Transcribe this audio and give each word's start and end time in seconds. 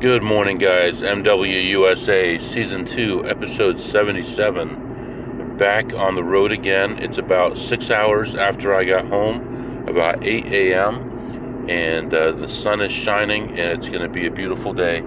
Good 0.00 0.22
morning, 0.22 0.58
guys. 0.58 1.00
MWUSA 1.00 2.42
Season 2.42 2.84
2, 2.84 3.30
Episode 3.30 3.80
77. 3.80 5.56
Back 5.56 5.94
on 5.94 6.14
the 6.14 6.22
road 6.22 6.52
again. 6.52 6.98
It's 7.02 7.16
about 7.16 7.56
six 7.56 7.90
hours 7.90 8.34
after 8.34 8.76
I 8.76 8.84
got 8.84 9.08
home, 9.08 9.88
about 9.88 10.22
8 10.22 10.52
a.m., 10.52 11.66
and 11.70 12.12
uh, 12.12 12.32
the 12.32 12.46
sun 12.46 12.82
is 12.82 12.92
shining, 12.92 13.58
and 13.58 13.78
it's 13.78 13.88
going 13.88 14.02
to 14.02 14.08
be 14.10 14.26
a 14.26 14.30
beautiful 14.30 14.74
day. 14.74 15.00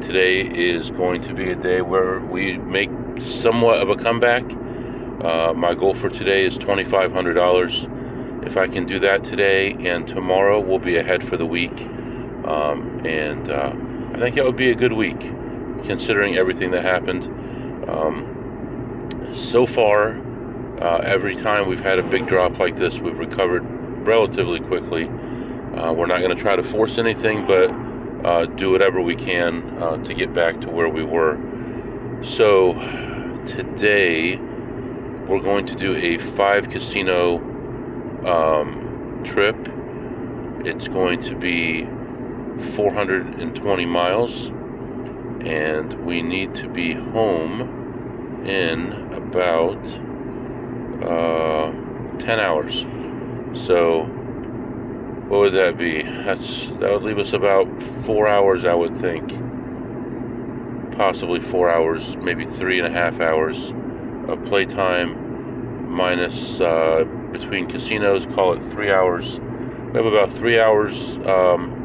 Today 0.00 0.42
is 0.42 0.90
going 0.90 1.22
to 1.22 1.34
be 1.34 1.50
a 1.50 1.56
day 1.56 1.82
where 1.82 2.20
we 2.20 2.56
make 2.56 2.90
somewhat 3.20 3.82
of 3.82 3.90
a 3.90 3.96
comeback. 3.96 4.44
Uh, 5.24 5.54
my 5.54 5.74
goal 5.74 5.94
for 5.94 6.08
today 6.08 6.46
is 6.46 6.56
$2,500. 6.56 8.46
If 8.46 8.56
I 8.56 8.68
can 8.68 8.86
do 8.86 9.00
that 9.00 9.24
today 9.24 9.72
and 9.72 10.06
tomorrow, 10.06 10.60
we'll 10.60 10.78
be 10.78 10.98
ahead 10.98 11.28
for 11.28 11.36
the 11.36 11.46
week. 11.46 11.80
Um, 12.46 13.04
and 13.04 13.50
uh, 13.50 13.74
I 14.12 14.18
think 14.18 14.34
that 14.36 14.44
would 14.44 14.56
be 14.56 14.70
a 14.70 14.74
good 14.74 14.92
week, 14.92 15.20
considering 15.84 16.36
everything 16.36 16.72
that 16.72 16.84
happened. 16.84 17.24
Um, 17.88 19.32
so 19.34 19.66
far, 19.66 20.18
uh, 20.80 20.98
every 20.98 21.36
time 21.36 21.68
we've 21.68 21.80
had 21.80 21.98
a 21.98 22.02
big 22.02 22.26
drop 22.26 22.58
like 22.58 22.76
this, 22.76 22.98
we've 22.98 23.18
recovered 23.18 23.62
relatively 24.06 24.60
quickly. 24.60 25.04
Uh, 25.06 25.92
we're 25.92 26.06
not 26.06 26.18
going 26.18 26.36
to 26.36 26.42
try 26.42 26.56
to 26.56 26.62
force 26.62 26.98
anything, 26.98 27.46
but 27.46 27.70
uh, 28.26 28.46
do 28.46 28.70
whatever 28.70 29.00
we 29.00 29.14
can 29.14 29.82
uh, 29.82 29.96
to 30.04 30.12
get 30.12 30.34
back 30.34 30.60
to 30.60 30.68
where 30.68 30.88
we 30.88 31.04
were. 31.04 31.38
So, 32.22 32.74
today, 33.46 34.36
we're 34.36 35.40
going 35.40 35.66
to 35.66 35.74
do 35.74 35.94
a 35.94 36.18
five 36.34 36.68
casino 36.68 37.36
um, 38.26 39.22
trip. 39.24 39.56
It's 40.64 40.88
going 40.88 41.22
to 41.22 41.36
be 41.36 41.86
420 42.74 43.86
miles, 43.86 44.46
and 45.44 45.92
we 46.04 46.22
need 46.22 46.54
to 46.56 46.68
be 46.68 46.94
home 46.94 48.44
in 48.46 48.92
about 49.12 49.84
uh, 51.02 51.72
10 52.18 52.40
hours. 52.40 52.84
So, 53.54 54.04
what 55.28 55.40
would 55.40 55.54
that 55.54 55.78
be? 55.78 56.02
That's 56.02 56.66
that 56.80 56.90
would 56.90 57.02
leave 57.02 57.18
us 57.18 57.32
about 57.32 57.68
four 58.04 58.28
hours, 58.28 58.64
I 58.64 58.74
would 58.74 58.96
think. 58.98 59.28
Possibly 60.96 61.40
four 61.40 61.70
hours, 61.70 62.16
maybe 62.16 62.44
three 62.44 62.78
and 62.78 62.86
a 62.86 62.90
half 62.90 63.20
hours 63.20 63.72
of 64.28 64.44
playtime, 64.44 65.90
minus 65.90 66.60
uh, 66.60 67.04
between 67.32 67.68
casinos. 67.68 68.26
Call 68.26 68.52
it 68.54 68.62
three 68.72 68.90
hours. 68.90 69.38
We 69.38 69.96
have 69.96 70.06
about 70.06 70.32
three 70.36 70.60
hours. 70.60 71.16
Um, 71.26 71.79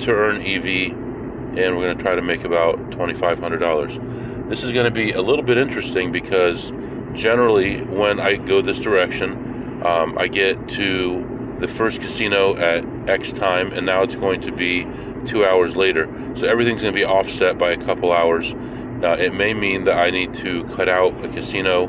to 0.00 0.12
earn 0.12 0.42
EV, 0.42 0.92
and 0.96 1.76
we're 1.76 1.84
going 1.84 1.96
to 1.96 2.02
try 2.02 2.14
to 2.14 2.22
make 2.22 2.44
about 2.44 2.78
$2,500. 2.90 4.48
This 4.48 4.62
is 4.62 4.72
going 4.72 4.84
to 4.84 4.90
be 4.90 5.12
a 5.12 5.22
little 5.22 5.44
bit 5.44 5.58
interesting 5.58 6.12
because 6.12 6.72
generally, 7.14 7.82
when 7.82 8.20
I 8.20 8.36
go 8.36 8.62
this 8.62 8.78
direction, 8.78 9.82
um, 9.84 10.16
I 10.18 10.28
get 10.28 10.68
to 10.70 11.56
the 11.60 11.68
first 11.68 12.00
casino 12.00 12.56
at 12.56 12.84
X 13.08 13.32
time, 13.32 13.72
and 13.72 13.86
now 13.86 14.02
it's 14.02 14.14
going 14.14 14.42
to 14.42 14.52
be 14.52 14.86
two 15.26 15.44
hours 15.44 15.74
later. 15.74 16.06
So 16.36 16.46
everything's 16.46 16.82
going 16.82 16.94
to 16.94 16.98
be 16.98 17.04
offset 17.04 17.58
by 17.58 17.72
a 17.72 17.76
couple 17.76 18.12
hours. 18.12 18.52
Uh, 19.02 19.16
it 19.18 19.34
may 19.34 19.54
mean 19.54 19.84
that 19.84 19.98
I 19.98 20.10
need 20.10 20.34
to 20.34 20.64
cut 20.76 20.88
out 20.88 21.24
a 21.24 21.28
casino 21.28 21.86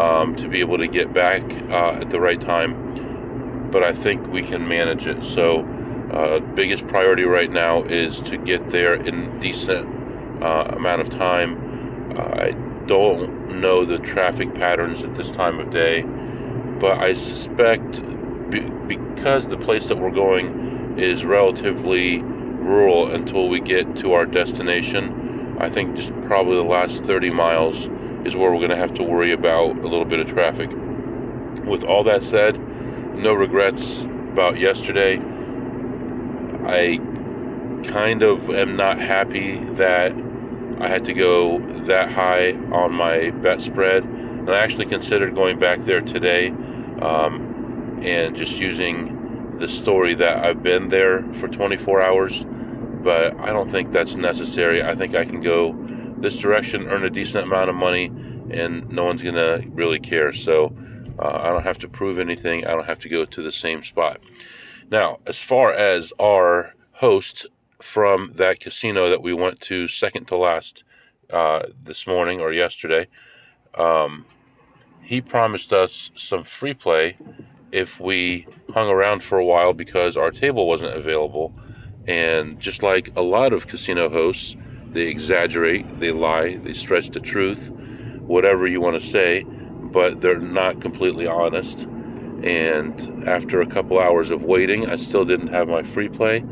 um, 0.00 0.36
to 0.36 0.48
be 0.48 0.60
able 0.60 0.78
to 0.78 0.86
get 0.86 1.12
back 1.12 1.42
uh, 1.70 2.00
at 2.00 2.10
the 2.10 2.20
right 2.20 2.40
time, 2.40 3.70
but 3.70 3.82
I 3.82 3.92
think 3.92 4.26
we 4.28 4.42
can 4.42 4.66
manage 4.68 5.06
it. 5.06 5.24
So 5.24 5.62
uh, 6.16 6.38
biggest 6.54 6.86
priority 6.88 7.24
right 7.24 7.50
now 7.50 7.82
is 7.82 8.22
to 8.22 8.38
get 8.38 8.70
there 8.70 8.94
in 8.94 9.38
decent 9.38 9.86
uh, 10.42 10.64
amount 10.74 11.02
of 11.02 11.10
time. 11.10 12.16
Uh, 12.16 12.22
I 12.22 12.50
don't 12.86 13.60
know 13.60 13.84
the 13.84 13.98
traffic 13.98 14.54
patterns 14.54 15.02
at 15.02 15.14
this 15.14 15.30
time 15.30 15.60
of 15.60 15.70
day, 15.70 16.02
but 16.80 16.92
I 16.92 17.14
suspect 17.16 18.00
be- 18.48 18.60
because 18.60 19.46
the 19.48 19.58
place 19.58 19.88
that 19.88 19.98
we're 19.98 20.10
going 20.10 20.98
is 20.98 21.22
relatively 21.22 22.22
rural 22.22 23.14
until 23.14 23.50
we 23.50 23.60
get 23.60 23.96
to 23.96 24.14
our 24.14 24.24
destination, 24.24 25.58
I 25.60 25.68
think 25.68 25.96
just 25.96 26.12
probably 26.22 26.56
the 26.56 26.62
last 26.62 27.04
30 27.04 27.28
miles 27.28 27.90
is 28.26 28.34
where 28.34 28.50
we're 28.50 28.66
going 28.66 28.70
to 28.70 28.76
have 28.76 28.94
to 28.94 29.02
worry 29.02 29.32
about 29.32 29.76
a 29.76 29.82
little 29.82 30.06
bit 30.06 30.20
of 30.20 30.28
traffic. 30.28 30.70
With 31.66 31.84
all 31.84 32.04
that 32.04 32.22
said, 32.22 32.58
no 33.18 33.34
regrets 33.34 33.98
about 34.32 34.58
yesterday 34.58 35.20
I 36.66 36.98
kind 37.88 38.22
of 38.22 38.50
am 38.50 38.76
not 38.76 38.98
happy 38.98 39.58
that 39.74 40.12
I 40.80 40.88
had 40.88 41.04
to 41.06 41.14
go 41.14 41.58
that 41.86 42.10
high 42.10 42.52
on 42.72 42.92
my 42.92 43.30
bet 43.30 43.62
spread. 43.62 44.04
And 44.04 44.50
I 44.50 44.58
actually 44.58 44.86
considered 44.86 45.34
going 45.34 45.58
back 45.58 45.84
there 45.84 46.00
today 46.00 46.48
um, 47.00 48.00
and 48.02 48.36
just 48.36 48.56
using 48.58 49.56
the 49.58 49.68
story 49.68 50.14
that 50.14 50.44
I've 50.44 50.62
been 50.62 50.88
there 50.88 51.22
for 51.34 51.48
24 51.48 52.02
hours. 52.02 52.44
But 53.02 53.38
I 53.40 53.52
don't 53.52 53.70
think 53.70 53.92
that's 53.92 54.16
necessary. 54.16 54.82
I 54.82 54.94
think 54.94 55.14
I 55.14 55.24
can 55.24 55.40
go 55.40 55.74
this 56.18 56.36
direction, 56.36 56.88
earn 56.88 57.04
a 57.04 57.10
decent 57.10 57.44
amount 57.44 57.70
of 57.70 57.76
money, 57.76 58.06
and 58.50 58.90
no 58.90 59.04
one's 59.04 59.22
going 59.22 59.34
to 59.34 59.64
really 59.70 60.00
care. 60.00 60.32
So 60.32 60.76
uh, 61.18 61.40
I 61.42 61.48
don't 61.50 61.62
have 61.62 61.78
to 61.78 61.88
prove 61.88 62.18
anything. 62.18 62.66
I 62.66 62.72
don't 62.72 62.86
have 62.86 63.00
to 63.00 63.08
go 63.08 63.24
to 63.24 63.42
the 63.42 63.52
same 63.52 63.82
spot. 63.84 64.20
Now, 64.90 65.18
as 65.26 65.38
far 65.38 65.72
as 65.72 66.12
our 66.20 66.72
host 66.92 67.46
from 67.82 68.32
that 68.36 68.60
casino 68.60 69.10
that 69.10 69.20
we 69.20 69.34
went 69.34 69.60
to 69.62 69.88
second 69.88 70.26
to 70.26 70.36
last 70.36 70.84
uh, 71.30 71.62
this 71.82 72.06
morning 72.06 72.40
or 72.40 72.52
yesterday, 72.52 73.08
um, 73.74 74.24
he 75.02 75.20
promised 75.20 75.72
us 75.72 76.10
some 76.16 76.44
free 76.44 76.74
play 76.74 77.16
if 77.72 77.98
we 77.98 78.46
hung 78.72 78.88
around 78.88 79.24
for 79.24 79.38
a 79.38 79.44
while 79.44 79.72
because 79.72 80.16
our 80.16 80.30
table 80.30 80.68
wasn't 80.68 80.96
available. 80.96 81.52
And 82.06 82.60
just 82.60 82.84
like 82.84 83.10
a 83.16 83.22
lot 83.22 83.52
of 83.52 83.66
casino 83.66 84.08
hosts, 84.08 84.54
they 84.92 85.08
exaggerate, 85.08 85.98
they 85.98 86.12
lie, 86.12 86.58
they 86.58 86.72
stretch 86.72 87.10
the 87.10 87.20
truth, 87.20 87.72
whatever 88.20 88.68
you 88.68 88.80
want 88.80 89.02
to 89.02 89.06
say, 89.08 89.42
but 89.42 90.20
they're 90.20 90.38
not 90.38 90.80
completely 90.80 91.26
honest 91.26 91.86
and 92.46 93.28
after 93.28 93.60
a 93.60 93.66
couple 93.66 93.98
hours 93.98 94.30
of 94.30 94.42
waiting, 94.42 94.88
I 94.88 94.96
still 94.96 95.24
didn't 95.24 95.48
have 95.48 95.66
my 95.66 95.82
free 95.82 96.08
play. 96.08 96.44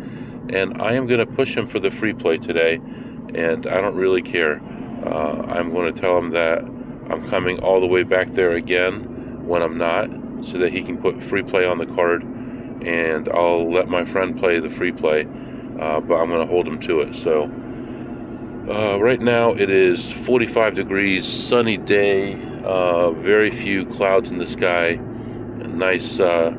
And 0.49 0.83
I 0.83 0.95
am 0.95 1.07
going 1.07 1.21
to 1.21 1.27
push 1.27 1.57
him 1.57 1.69
for 1.69 1.79
the 1.79 1.91
free 1.91 2.13
play 2.13 2.37
today, 2.37 2.81
and 3.33 3.67
I 3.69 3.81
don't 3.81 3.95
really 3.95 4.21
care. 4.21 4.61
Uh, 5.07 5.43
I'm 5.47 5.73
going 5.73 5.95
to 5.95 6.01
tell 6.01 6.19
him 6.19 6.31
that 6.31 6.63
I'm 6.63 7.31
coming 7.31 7.61
all 7.61 7.81
the 7.81 7.87
way 7.87 8.03
back 8.03 8.35
there 8.35 8.55
again 8.55 9.47
when 9.47 9.63
I'm 9.63 9.79
not, 9.79 10.11
so 10.45 10.59
that 10.59 10.73
he 10.73 10.83
can 10.83 10.99
put 10.99 11.23
free 11.23 11.45
play 11.45 11.65
on 11.65 11.79
the 11.79 11.87
card, 11.87 12.25
and 12.25 13.29
I'll 13.29 13.71
let 13.73 13.89
my 13.89 14.05
friend 14.05 14.37
play 14.37 14.59
the 14.59 14.71
free 14.71 14.93
play, 14.93 15.23
uh, 15.23 16.01
but 16.01 16.17
I'm 16.17 16.29
going 16.29 16.45
to 16.45 16.53
hold 16.53 16.67
him 16.67 16.81
to 16.81 17.03
it. 17.03 17.15
So 17.15 17.45
uh, 17.45 18.99
right 18.99 19.21
now 19.21 19.53
it 19.53 19.71
is 19.71 20.13
45 20.13 20.75
degrees, 20.75 21.25
sunny 21.25 21.77
day, 21.77 22.35
uh, 22.65 23.13
very 23.13 23.53
few 23.53 23.87
clouds 23.87 24.33
in 24.33 24.39
the 24.39 24.47
sky 24.47 24.99
nice 25.75 26.21
uh, 26.21 26.53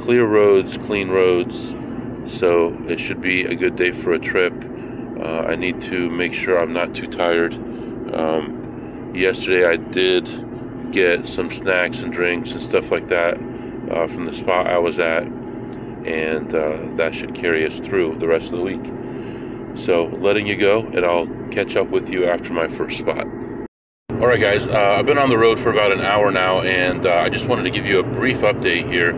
clear 0.00 0.26
roads, 0.26 0.78
clean 0.78 1.08
roads. 1.08 1.74
So 2.38 2.76
it 2.86 3.00
should 3.00 3.20
be 3.20 3.44
a 3.44 3.54
good 3.54 3.76
day 3.76 3.90
for 3.90 4.12
a 4.12 4.18
trip. 4.18 4.52
Uh, 5.20 5.40
I 5.40 5.56
need 5.56 5.80
to 5.82 6.10
make 6.10 6.34
sure 6.34 6.58
I'm 6.58 6.72
not 6.72 6.94
too 6.94 7.06
tired. 7.06 7.54
Um, 8.14 9.12
yesterday 9.14 9.66
I 9.66 9.76
did 9.76 10.92
get 10.92 11.26
some 11.26 11.50
snacks 11.50 12.00
and 12.00 12.12
drinks 12.12 12.52
and 12.52 12.62
stuff 12.62 12.90
like 12.90 13.08
that 13.08 13.34
uh, 13.90 14.06
from 14.08 14.26
the 14.26 14.34
spot 14.34 14.66
I 14.66 14.78
was 14.78 14.98
at, 14.98 15.22
and 15.24 16.54
uh, 16.54 16.96
that 16.96 17.14
should 17.14 17.34
carry 17.34 17.66
us 17.66 17.78
through 17.78 18.18
the 18.18 18.26
rest 18.26 18.46
of 18.46 18.58
the 18.58 18.62
week. 18.62 18.84
So, 19.84 20.06
letting 20.06 20.46
you 20.46 20.56
go, 20.56 20.80
and 20.80 21.04
I'll 21.04 21.28
catch 21.50 21.76
up 21.76 21.88
with 21.88 22.08
you 22.08 22.26
after 22.26 22.52
my 22.52 22.68
first 22.76 22.98
spot. 22.98 23.26
All 24.20 24.26
right, 24.26 24.40
guys, 24.40 24.66
uh, 24.66 24.96
I've 24.98 25.06
been 25.06 25.18
on 25.18 25.28
the 25.28 25.38
road 25.38 25.60
for 25.60 25.70
about 25.70 25.92
an 25.92 26.00
hour 26.00 26.32
now, 26.32 26.62
and 26.62 27.06
uh, 27.06 27.20
I 27.20 27.28
just 27.28 27.46
wanted 27.46 27.62
to 27.62 27.70
give 27.70 27.86
you 27.86 28.00
a 28.00 28.02
brief 28.02 28.38
update 28.38 28.92
here. 28.92 29.12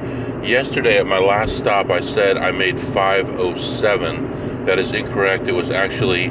Yesterday 0.45 0.99
at 0.99 1.07
my 1.07 1.17
last 1.17 1.57
stop, 1.57 1.89
I 1.89 2.03
said 2.03 2.37
I 2.37 2.51
made 2.51 2.79
507. 2.93 4.67
That 4.67 4.79
is 4.79 4.93
incorrect. 4.93 5.49
It 5.49 5.53
was 5.53 5.71
actually 5.71 6.29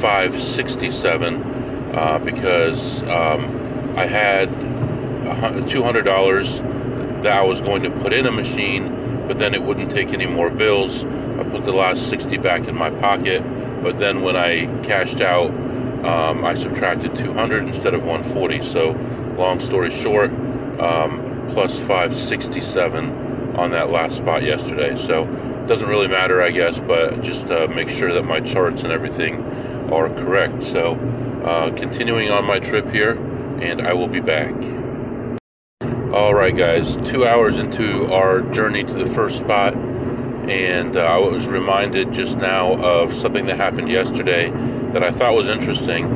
567 0.00 1.94
uh, 1.94 2.18
because 2.18 3.04
um, 3.04 3.94
I 3.96 4.04
had 4.04 4.48
$200 4.48 7.22
that 7.22 7.32
I 7.32 7.44
was 7.44 7.60
going 7.60 7.84
to 7.84 7.90
put 8.02 8.12
in 8.12 8.26
a 8.26 8.32
machine, 8.32 9.28
but 9.28 9.38
then 9.38 9.54
it 9.54 9.62
wouldn't 9.62 9.92
take 9.92 10.08
any 10.08 10.26
more 10.26 10.50
bills. 10.50 11.04
I 11.04 11.44
put 11.44 11.64
the 11.64 11.72
last 11.72 12.10
60 12.10 12.36
back 12.38 12.66
in 12.66 12.74
my 12.74 12.90
pocket, 12.90 13.44
but 13.80 14.00
then 14.00 14.22
when 14.22 14.34
I 14.34 14.66
cashed 14.82 15.20
out, 15.20 15.67
um, 16.04 16.44
I 16.44 16.54
subtracted 16.54 17.14
200 17.14 17.66
instead 17.66 17.94
of 17.94 18.04
140. 18.04 18.62
So, 18.70 18.90
long 19.36 19.60
story 19.60 19.94
short, 19.94 20.30
um, 20.80 21.48
plus 21.50 21.76
567 21.80 23.56
on 23.56 23.70
that 23.72 23.90
last 23.90 24.16
spot 24.16 24.42
yesterday. 24.42 24.96
So, 25.06 25.24
it 25.24 25.66
doesn't 25.66 25.88
really 25.88 26.08
matter, 26.08 26.40
I 26.42 26.50
guess, 26.50 26.78
but 26.78 27.22
just 27.22 27.46
uh, 27.46 27.66
make 27.66 27.88
sure 27.88 28.12
that 28.14 28.22
my 28.22 28.40
charts 28.40 28.84
and 28.84 28.92
everything 28.92 29.42
are 29.92 30.08
correct. 30.08 30.62
So, 30.64 30.94
uh, 31.44 31.74
continuing 31.74 32.30
on 32.30 32.44
my 32.44 32.58
trip 32.58 32.90
here, 32.90 33.12
and 33.60 33.82
I 33.82 33.92
will 33.92 34.08
be 34.08 34.20
back. 34.20 34.54
All 36.12 36.32
right, 36.32 36.56
guys, 36.56 36.96
two 36.96 37.26
hours 37.26 37.56
into 37.56 38.12
our 38.12 38.40
journey 38.40 38.84
to 38.84 38.92
the 38.92 39.06
first 39.14 39.40
spot, 39.40 39.74
and 39.74 40.96
uh, 40.96 41.00
I 41.00 41.18
was 41.18 41.46
reminded 41.46 42.12
just 42.12 42.38
now 42.38 42.74
of 42.82 43.14
something 43.14 43.46
that 43.46 43.56
happened 43.56 43.90
yesterday 43.90 44.50
that 44.92 45.06
I 45.06 45.10
thought 45.10 45.34
was 45.34 45.48
interesting. 45.48 46.06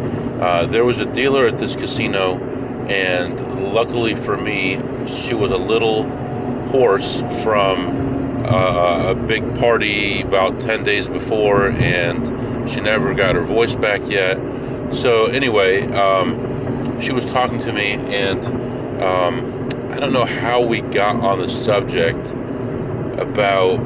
Uh, 0.41 0.67
there 0.67 0.85
was 0.85 0.99
a 0.99 1.07
dealer 1.07 1.47
at 1.47 1.59
this 1.59 1.77
casino, 1.77 2.39
and 2.89 3.73
luckily 3.73 4.17
for 4.17 4.37
me, 4.37 4.81
she 5.15 5.35
was 5.35 5.51
a 5.51 5.57
little 5.57 6.05
hoarse 6.69 7.19
from 7.43 8.45
uh, 8.45 9.11
a 9.11 9.15
big 9.15 9.43
party 9.59 10.23
about 10.23 10.59
10 10.61 10.85
days 10.85 11.09
before, 11.09 11.69
and 11.69 12.71
she 12.71 12.81
never 12.81 13.15
got 13.15 13.35
her 13.35 13.45
voice 13.45 13.75
back 13.77 14.01
yet. 14.09 14.37
So, 14.93 15.27
anyway, 15.27 15.87
um, 15.93 17.01
she 17.01 17.13
was 17.13 17.25
talking 17.27 17.61
to 17.61 17.73
me, 17.73 17.93
and 17.93 18.45
um, 19.03 19.69
I 19.93 20.01
don't 20.01 20.13
know 20.13 20.25
how 20.25 20.61
we 20.61 20.81
got 20.81 21.17
on 21.17 21.39
the 21.39 21.49
subject 21.49 22.29
about. 23.19 23.81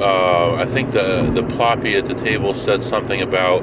Uh, 0.00 0.54
I 0.54 0.66
think 0.66 0.90
the 0.92 1.30
the 1.32 1.42
ploppy 1.42 1.96
at 1.96 2.06
the 2.06 2.14
table 2.14 2.54
said 2.54 2.82
something 2.82 3.20
about 3.20 3.62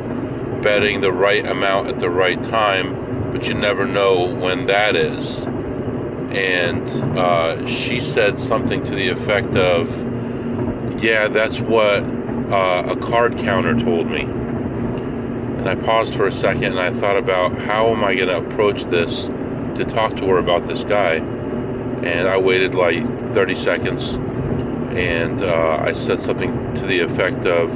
betting 0.62 1.02
the 1.02 1.12
right 1.12 1.46
amount 1.46 1.88
at 1.88 2.00
the 2.00 2.10
right 2.10 2.42
time, 2.44 3.32
but 3.32 3.46
you 3.46 3.54
never 3.54 3.86
know 3.86 4.26
when 4.26 4.66
that 4.68 4.96
is 4.96 5.46
and 6.32 6.88
uh, 7.18 7.68
she 7.68 8.00
said 8.00 8.38
something 8.38 8.84
to 8.84 8.92
the 8.92 9.10
effect 9.10 9.56
of, 9.56 9.90
Yeah, 11.02 11.28
that's 11.28 11.60
what 11.60 12.04
uh, 12.04 12.84
a 12.90 12.96
card 12.98 13.38
counter 13.40 13.78
told 13.80 14.08
me. 14.08 14.22
And 14.22 15.68
I 15.68 15.76
paused 15.76 16.14
for 16.14 16.28
a 16.28 16.32
second 16.32 16.66
and 16.66 16.80
I 16.80 16.94
thought 16.94 17.18
about 17.18 17.58
how 17.58 17.90
am 17.90 18.04
I 18.04 18.14
going 18.16 18.30
to 18.30 18.38
approach 18.38 18.84
this 18.86 19.26
to 19.26 19.86
talk 19.86 20.16
to 20.18 20.26
her 20.28 20.38
about 20.38 20.68
this 20.68 20.84
guy. 20.84 21.16
And 21.16 22.28
I 22.28 22.38
waited 22.38 22.76
like 22.76 23.04
30 23.34 23.56
seconds 23.56 24.14
and 24.94 25.42
uh, 25.42 25.78
I 25.82 25.94
said 25.94 26.22
something 26.22 26.74
to 26.76 26.86
the 26.86 27.00
effect 27.00 27.46
of, 27.48 27.72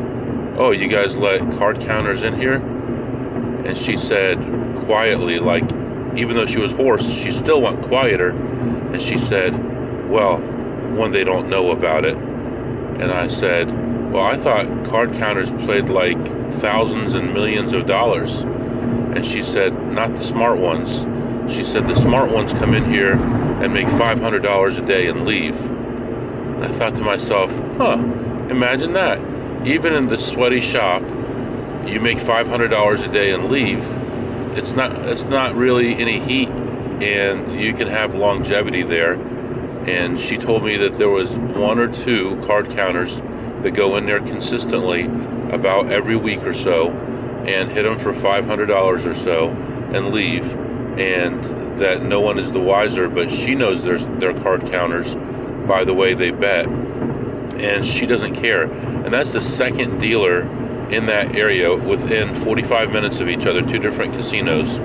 Oh, 0.56 0.72
you 0.72 0.88
guys 0.88 1.18
let 1.18 1.40
card 1.58 1.82
counters 1.82 2.22
in 2.22 2.40
here? 2.40 2.56
And 2.56 3.78
she 3.78 3.98
said 3.98 4.38
quietly, 4.86 5.40
like 5.40 5.64
even 6.16 6.36
though 6.36 6.46
she 6.46 6.60
was 6.60 6.72
hoarse, 6.74 7.08
she 7.10 7.32
still 7.32 7.62
went 7.62 7.82
quieter. 7.84 8.30
And 8.30 9.02
she 9.02 9.18
said, 9.18 9.54
Well, 10.10 10.38
when 10.96 11.12
they 11.12 11.24
don't 11.24 11.50
know 11.50 11.72
about 11.72 12.06
it. 12.06 12.16
And 12.16 13.12
I 13.12 13.28
said, 13.28 13.68
Well, 14.12 14.26
I 14.26 14.38
thought 14.38 14.86
card 14.86 15.16
counters 15.16 15.50
played 15.66 15.90
like 15.90 16.24
thousands 16.56 17.16
and 17.16 17.34
millions 17.34 17.74
of 17.74 17.88
dollars. 17.88 18.42
And 18.42 19.26
she 19.26 19.42
said, 19.42 19.74
Not 19.92 20.16
the 20.16 20.24
smart 20.24 20.60
ones. 20.60 21.06
She 21.52 21.64
said, 21.64 21.88
The 21.88 21.96
smart 21.96 22.32
ones 22.32 22.54
come 22.54 22.76
in 22.76 22.94
here 22.94 23.14
and 23.14 23.74
make 23.74 23.88
$500 23.88 24.78
a 24.78 24.86
day 24.86 25.08
and 25.08 25.26
leave. 25.26 25.60
And 25.60 26.66
I 26.66 26.68
thought 26.68 26.96
to 26.98 27.04
myself, 27.04 27.50
Huh, 27.78 27.98
imagine 28.50 28.94
that. 28.94 29.33
Even 29.66 29.94
in 29.94 30.08
the 30.08 30.18
sweaty 30.18 30.62
shop, 30.62 31.02
you 31.88 32.00
make 32.00 32.18
$500 32.18 33.04
a 33.04 33.12
day 33.12 33.32
and 33.32 33.50
leave 33.50 33.84
it's 34.56 34.74
not 34.74 34.92
it's 35.10 35.24
not 35.24 35.56
really 35.56 35.96
any 35.96 36.20
heat 36.20 36.50
and 36.50 37.60
you 37.60 37.74
can 37.74 37.88
have 37.88 38.14
longevity 38.14 38.84
there. 38.84 39.14
And 39.14 40.20
she 40.20 40.38
told 40.38 40.64
me 40.64 40.78
that 40.78 40.98
there 40.98 41.10
was 41.10 41.30
one 41.30 41.80
or 41.80 41.92
two 41.92 42.40
card 42.46 42.70
counters 42.70 43.18
that 43.64 43.72
go 43.72 43.98
in 43.98 44.06
there 44.06 44.20
consistently 44.20 45.06
about 45.52 45.92
every 45.92 46.16
week 46.16 46.44
or 46.44 46.54
so 46.54 46.92
and 46.92 47.72
hit 47.72 47.84
them 47.84 48.00
for 48.00 48.14
$500 48.14 49.06
or 49.06 49.16
so 49.16 49.50
and 49.50 50.14
leave. 50.14 50.46
And 51.00 51.80
that 51.80 52.04
no 52.04 52.22
one 52.22 52.38
is 52.38 52.52
the 52.52 52.60
wiser 52.60 53.10
but 53.10 53.32
she 53.32 53.56
knows 53.56 53.82
there's 53.82 54.06
their 54.20 54.34
card 54.42 54.62
counters 54.70 55.16
by 55.68 55.84
the 55.84 55.94
way 55.94 56.14
they 56.14 56.30
bet. 56.30 56.68
And 56.68 57.86
she 57.86 58.06
doesn't 58.06 58.36
care 58.36 58.66
and 59.04 59.14
that's 59.14 59.34
the 59.34 59.42
second 59.42 60.00
dealer 60.00 60.42
in 60.90 61.08
that 61.08 61.36
area 61.36 61.76
within 61.76 62.34
45 62.44 62.92
minutes 62.92 63.20
of 63.20 63.28
each 63.28 63.46
other, 63.46 63.62
two 63.62 63.80
different 63.80 64.14
casinos, 64.14 64.78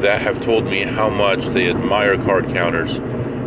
that 0.00 0.20
have 0.20 0.40
told 0.40 0.64
me 0.64 0.82
how 0.82 1.08
much 1.08 1.46
they 1.46 1.68
admire 1.68 2.16
card 2.24 2.48
counters. 2.48 2.96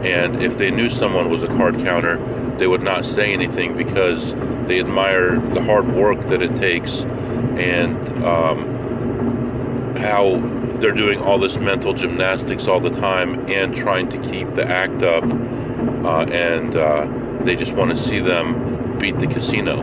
And 0.06 0.42
if 0.42 0.58
they 0.58 0.72
knew 0.72 0.90
someone 0.90 1.30
was 1.30 1.44
a 1.44 1.48
card 1.48 1.76
counter, 1.86 2.18
they 2.58 2.68
would 2.68 2.84
not 2.84 3.06
say 3.06 3.34
anything 3.34 3.76
because 3.76 4.34
they 4.68 4.80
admire 4.80 5.40
the 5.54 5.62
hard 5.62 5.94
work 5.94 6.28
that 6.28 6.42
it 6.42 6.56
takes 6.56 7.02
and 7.02 7.98
um, 8.24 9.96
how 9.98 10.38
they're 10.80 10.92
doing 10.92 11.20
all 11.20 11.40
this 11.40 11.58
mental 11.58 11.94
gymnastics 11.94 12.68
all 12.68 12.80
the 12.80 12.92
time 12.92 13.50
and 13.50 13.76
trying 13.76 14.10
to 14.10 14.18
keep 14.20 14.54
the 14.54 14.66
act 14.66 15.04
up. 15.04 15.24
Uh, 15.24 16.26
and 16.32 16.76
uh, 16.76 17.08
they 17.44 17.56
just 17.56 17.74
want 17.74 17.90
to 17.90 17.98
see 17.98 18.20
them 18.20 18.67
beat 19.00 19.20
the 19.20 19.28
casino. 19.28 19.82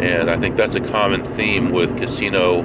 And 0.00 0.30
I 0.30 0.38
think 0.38 0.56
that's 0.56 0.74
a 0.74 0.80
common 0.80 1.24
theme 1.36 1.72
with 1.72 1.96
casino 1.96 2.60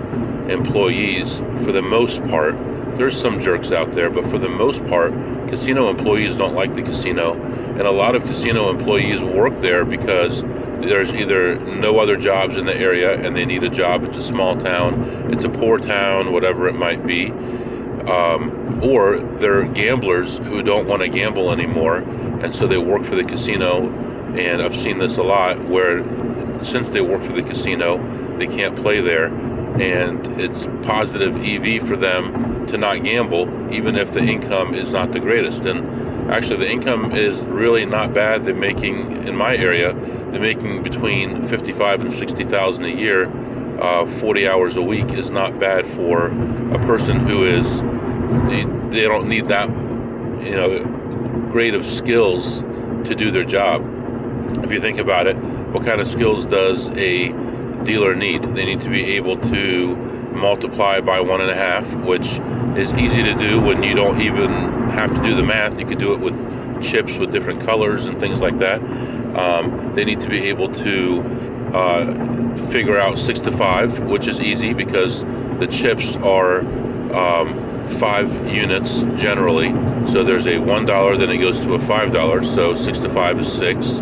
employees 0.47 1.39
for 1.63 1.71
the 1.71 1.81
most 1.81 2.23
part. 2.25 2.55
There's 2.97 3.19
some 3.19 3.41
jerks 3.41 3.71
out 3.71 3.93
there, 3.93 4.09
but 4.09 4.25
for 4.29 4.37
the 4.37 4.49
most 4.49 4.85
part, 4.85 5.13
casino 5.49 5.89
employees 5.89 6.35
don't 6.35 6.53
like 6.53 6.75
the 6.75 6.83
casino. 6.83 7.33
And 7.33 7.81
a 7.81 7.91
lot 7.91 8.15
of 8.15 8.23
casino 8.23 8.69
employees 8.69 9.23
work 9.23 9.59
there 9.61 9.83
because 9.83 10.43
there's 10.81 11.11
either 11.11 11.55
no 11.55 11.99
other 11.99 12.17
jobs 12.17 12.57
in 12.57 12.65
the 12.65 12.75
area 12.75 13.19
and 13.19 13.35
they 13.35 13.45
need 13.45 13.63
a 13.63 13.69
job. 13.69 14.03
It's 14.03 14.17
a 14.17 14.23
small 14.23 14.55
town, 14.55 15.31
it's 15.33 15.43
a 15.43 15.49
poor 15.49 15.79
town, 15.79 16.33
whatever 16.33 16.67
it 16.67 16.75
might 16.75 17.05
be. 17.05 17.31
Um, 17.31 18.81
or 18.83 19.19
they're 19.39 19.63
gamblers 19.63 20.37
who 20.37 20.61
don't 20.61 20.87
want 20.87 21.01
to 21.03 21.07
gamble 21.07 21.51
anymore, 21.51 21.99
and 21.99 22.53
so 22.53 22.67
they 22.67 22.77
work 22.77 23.05
for 23.05 23.15
the 23.15 23.23
casino. 23.23 23.87
And 24.37 24.61
I've 24.61 24.75
seen 24.75 24.97
this 24.97 25.17
a 25.17 25.23
lot 25.23 25.63
where 25.67 26.03
since 26.65 26.89
they 26.89 27.01
work 27.01 27.23
for 27.23 27.33
the 27.33 27.43
casino, 27.43 27.99
they 28.37 28.47
can't 28.47 28.75
play 28.75 29.01
there, 29.01 29.27
and 29.27 30.25
it's 30.39 30.65
positive 30.81 31.37
EV 31.37 31.87
for 31.87 31.95
them 31.95 32.65
to 32.67 32.77
not 32.77 33.03
gamble, 33.03 33.73
even 33.73 33.95
if 33.95 34.11
the 34.11 34.21
income 34.21 34.73
is 34.73 34.91
not 34.91 35.11
the 35.11 35.19
greatest. 35.19 35.65
And 35.65 36.31
actually, 36.31 36.59
the 36.59 36.71
income 36.71 37.15
is 37.15 37.41
really 37.41 37.85
not 37.85 38.13
bad. 38.13 38.45
They're 38.45 38.55
making 38.55 39.27
in 39.27 39.35
my 39.35 39.55
area, 39.55 39.93
they're 39.93 40.39
making 40.39 40.83
between 40.83 41.47
fifty-five 41.47 42.01
and 42.01 42.11
sixty 42.11 42.43
thousand 42.43 42.85
a 42.85 42.95
year. 42.95 43.31
Uh, 43.73 44.05
40 44.05 44.47
hours 44.47 44.77
a 44.77 44.81
week 44.81 45.11
is 45.13 45.31
not 45.31 45.59
bad 45.59 45.85
for 45.93 46.27
a 46.27 46.79
person 46.85 47.19
who 47.19 47.43
is 47.43 47.81
they, 48.49 48.63
they 48.91 49.05
don't 49.05 49.27
need 49.27 49.47
that 49.47 49.67
you 49.67 50.55
know 50.55 51.49
great 51.51 51.73
of 51.73 51.83
skills 51.85 52.61
to 53.03 53.15
do 53.15 53.31
their 53.31 53.43
job 53.43 53.83
if 54.63 54.71
you 54.71 54.79
think 54.79 54.99
about 54.99 55.27
it 55.27 55.35
what 55.73 55.83
kind 55.83 55.99
of 55.99 56.07
skills 56.07 56.45
does 56.45 56.89
a 56.89 57.29
dealer 57.83 58.15
need? 58.15 58.43
They 58.55 58.63
need 58.63 58.81
to 58.81 58.89
be 58.89 59.15
able 59.15 59.39
to 59.39 59.95
multiply 59.95 61.01
by 61.01 61.19
one 61.19 61.41
and 61.41 61.49
a 61.49 61.55
half, 61.55 61.91
which 61.95 62.27
is 62.77 62.93
easy 62.93 63.23
to 63.23 63.33
do 63.33 63.59
when 63.59 63.81
you 63.81 63.95
don't 63.95 64.21
even 64.21 64.51
have 64.91 65.13
to 65.15 65.21
do 65.23 65.35
the 65.35 65.41
math. 65.41 65.79
You 65.79 65.87
can 65.87 65.97
do 65.97 66.13
it 66.13 66.19
with 66.19 66.83
chips 66.83 67.17
with 67.17 67.31
different 67.31 67.65
colors 67.67 68.05
and 68.05 68.19
things 68.19 68.39
like 68.39 68.59
that. 68.59 68.81
Um, 69.35 69.93
they 69.95 70.05
need 70.05 70.21
to 70.21 70.29
be 70.29 70.43
able 70.43 70.71
to 70.75 71.21
uh, 71.73 72.67
figure 72.69 72.99
out 72.99 73.17
six 73.17 73.39
to 73.41 73.51
five, 73.51 73.99
which 74.01 74.27
is 74.27 74.39
easy 74.39 74.73
because 74.73 75.21
the 75.59 75.67
chips 75.71 76.15
are 76.17 76.59
um, 77.15 77.89
five 77.97 78.31
units 78.47 78.99
generally. 79.19 79.69
So 80.11 80.23
there's 80.23 80.45
a 80.45 80.59
one 80.59 80.85
dollar, 80.85 81.17
then 81.17 81.31
it 81.31 81.39
goes 81.39 81.59
to 81.61 81.73
a 81.73 81.79
five 81.79 82.13
dollar. 82.13 82.45
So 82.45 82.75
six 82.75 82.99
to 82.99 83.09
five 83.09 83.39
is 83.39 83.51
six. 83.51 84.01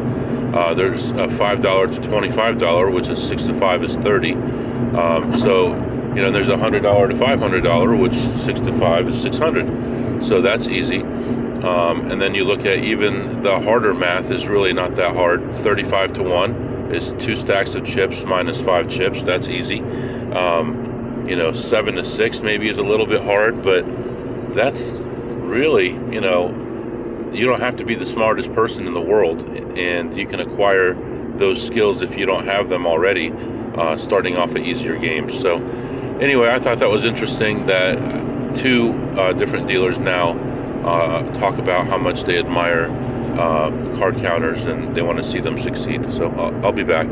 Uh, 0.54 0.74
there's 0.74 1.12
a 1.12 1.30
five 1.38 1.62
dollar 1.62 1.88
to 1.88 2.00
twenty-five 2.02 2.58
dollar, 2.58 2.90
which 2.90 3.08
is 3.08 3.22
six 3.22 3.44
to 3.44 3.58
five 3.60 3.84
is 3.84 3.96
thirty. 3.96 4.34
Um, 4.34 5.40
so 5.40 5.76
you 6.14 6.22
know, 6.22 6.32
there's 6.32 6.50
a 6.50 6.58
hundred 6.58 6.82
dollar 6.82 7.08
to 7.08 7.18
five 7.18 7.40
hundred 7.40 7.62
dollar, 7.62 7.96
which 7.96 8.16
six 8.40 8.60
to 8.62 8.78
five 8.78 9.08
is 9.08 9.22
six 9.22 9.38
hundred. 9.38 10.26
So 10.26 10.42
that's 10.42 10.68
easy. 10.68 11.02
Um, 11.02 12.12
and 12.12 12.22
then 12.22 12.36
you 12.36 12.44
look 12.44 12.66
at 12.66 12.80
even 12.80 13.44
the 13.44 13.60
harder 13.60 13.94
math 13.94 14.30
is 14.32 14.46
really 14.48 14.74
not 14.74 14.96
that 14.96 15.16
hard. 15.16 15.56
Thirty-five 15.58 16.14
to 16.14 16.24
one 16.24 16.92
is 16.94 17.14
two 17.24 17.36
stacks 17.36 17.76
of 17.76 17.86
chips 17.86 18.24
minus 18.26 18.62
five 18.62 18.90
chips. 18.90 19.24
That's 19.24 19.48
easy. 19.48 19.80
Um, 19.80 21.26
you 21.30 21.36
know, 21.36 21.54
seven 21.54 21.96
to 21.96 22.04
six 22.04 22.42
maybe 22.42 22.68
is 22.68 22.78
a 22.78 22.84
little 22.84 23.06
bit 23.06 23.22
hard, 23.22 23.64
but 23.64 23.86
that's 24.54 24.92
really 24.92 25.90
you 25.90 26.20
know 26.20 26.50
you 27.32 27.46
don't 27.46 27.62
have 27.62 27.78
to 27.78 27.86
be 27.86 27.96
the 27.96 28.06
smartest 28.06 28.54
person 28.54 28.88
in 28.88 28.94
the 28.94 29.02
world, 29.02 29.42
and 29.78 30.18
you 30.18 30.28
can 30.28 30.40
acquire 30.40 30.94
those 31.38 31.66
skills 31.66 32.02
if 32.02 32.18
you 32.18 32.26
don't 32.26 32.46
have 32.46 32.70
them 32.70 32.86
already, 32.86 33.32
uh, 33.76 33.98
starting 33.98 34.36
off 34.36 34.52
at 34.52 34.60
easier 34.60 34.98
games. 34.98 35.40
So, 35.40 35.58
anyway, 36.20 36.50
I 36.50 36.60
thought 36.60 36.80
that 36.80 36.90
was 36.90 37.06
interesting 37.06 37.64
that 37.66 38.56
two 38.56 38.94
uh, 39.18 39.34
different 39.34 39.68
dealers 39.68 39.98
now 39.98 40.38
uh, 40.86 41.34
talk 41.34 41.58
about 41.58 41.88
how 41.88 41.98
much 41.98 42.24
they 42.24 42.38
admire 42.38 42.92
uh, 43.40 43.70
card 43.98 44.18
counters 44.18 44.66
and 44.66 44.94
they 44.96 45.02
want 45.02 45.18
to 45.18 45.24
see 45.24 45.40
them 45.40 45.58
succeed. 45.60 46.02
So, 46.14 46.30
I'll, 46.32 46.66
I'll 46.66 46.74
be 46.74 46.84
back. 46.84 47.08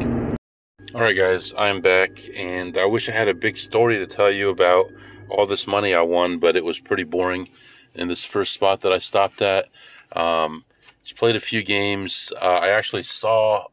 All 0.93 1.01
right, 1.01 1.15
guys, 1.15 1.53
I'm 1.57 1.81
back, 1.81 2.19
and 2.35 2.77
I 2.77 2.85
wish 2.85 3.07
I 3.09 3.11
had 3.11 3.27
a 3.27 3.33
big 3.33 3.57
story 3.57 3.99
to 3.99 4.07
tell 4.07 4.31
you 4.31 4.49
about 4.49 4.91
all 5.29 5.45
this 5.45 5.67
money 5.67 5.93
I 5.93 6.01
won, 6.01 6.39
but 6.39 6.55
it 6.55 6.65
was 6.65 6.79
pretty 6.79 7.03
boring 7.03 7.47
in 7.93 8.07
this 8.07 8.25
first 8.25 8.53
spot 8.53 8.81
that 8.81 8.91
I 8.91 8.97
stopped 8.97 9.41
at. 9.41 9.65
Um, 10.13 10.65
just 11.03 11.17
played 11.17 11.35
a 11.35 11.39
few 11.39 11.63
games. 11.63 12.31
Uh, 12.41 12.45
I 12.45 12.69
actually 12.69 13.03
saw 13.03 13.67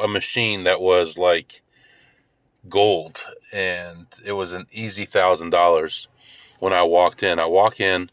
a 0.00 0.08
machine 0.08 0.64
that 0.64 0.80
was 0.80 1.16
like 1.16 1.62
gold, 2.68 3.24
and 3.52 4.06
it 4.24 4.32
was 4.32 4.52
an 4.52 4.66
easy 4.72 5.04
thousand 5.04 5.50
dollars 5.50 6.08
when 6.60 6.72
I 6.72 6.82
walked 6.82 7.22
in. 7.22 7.38
I 7.38 7.46
walk 7.46 7.80
in, 7.80 8.10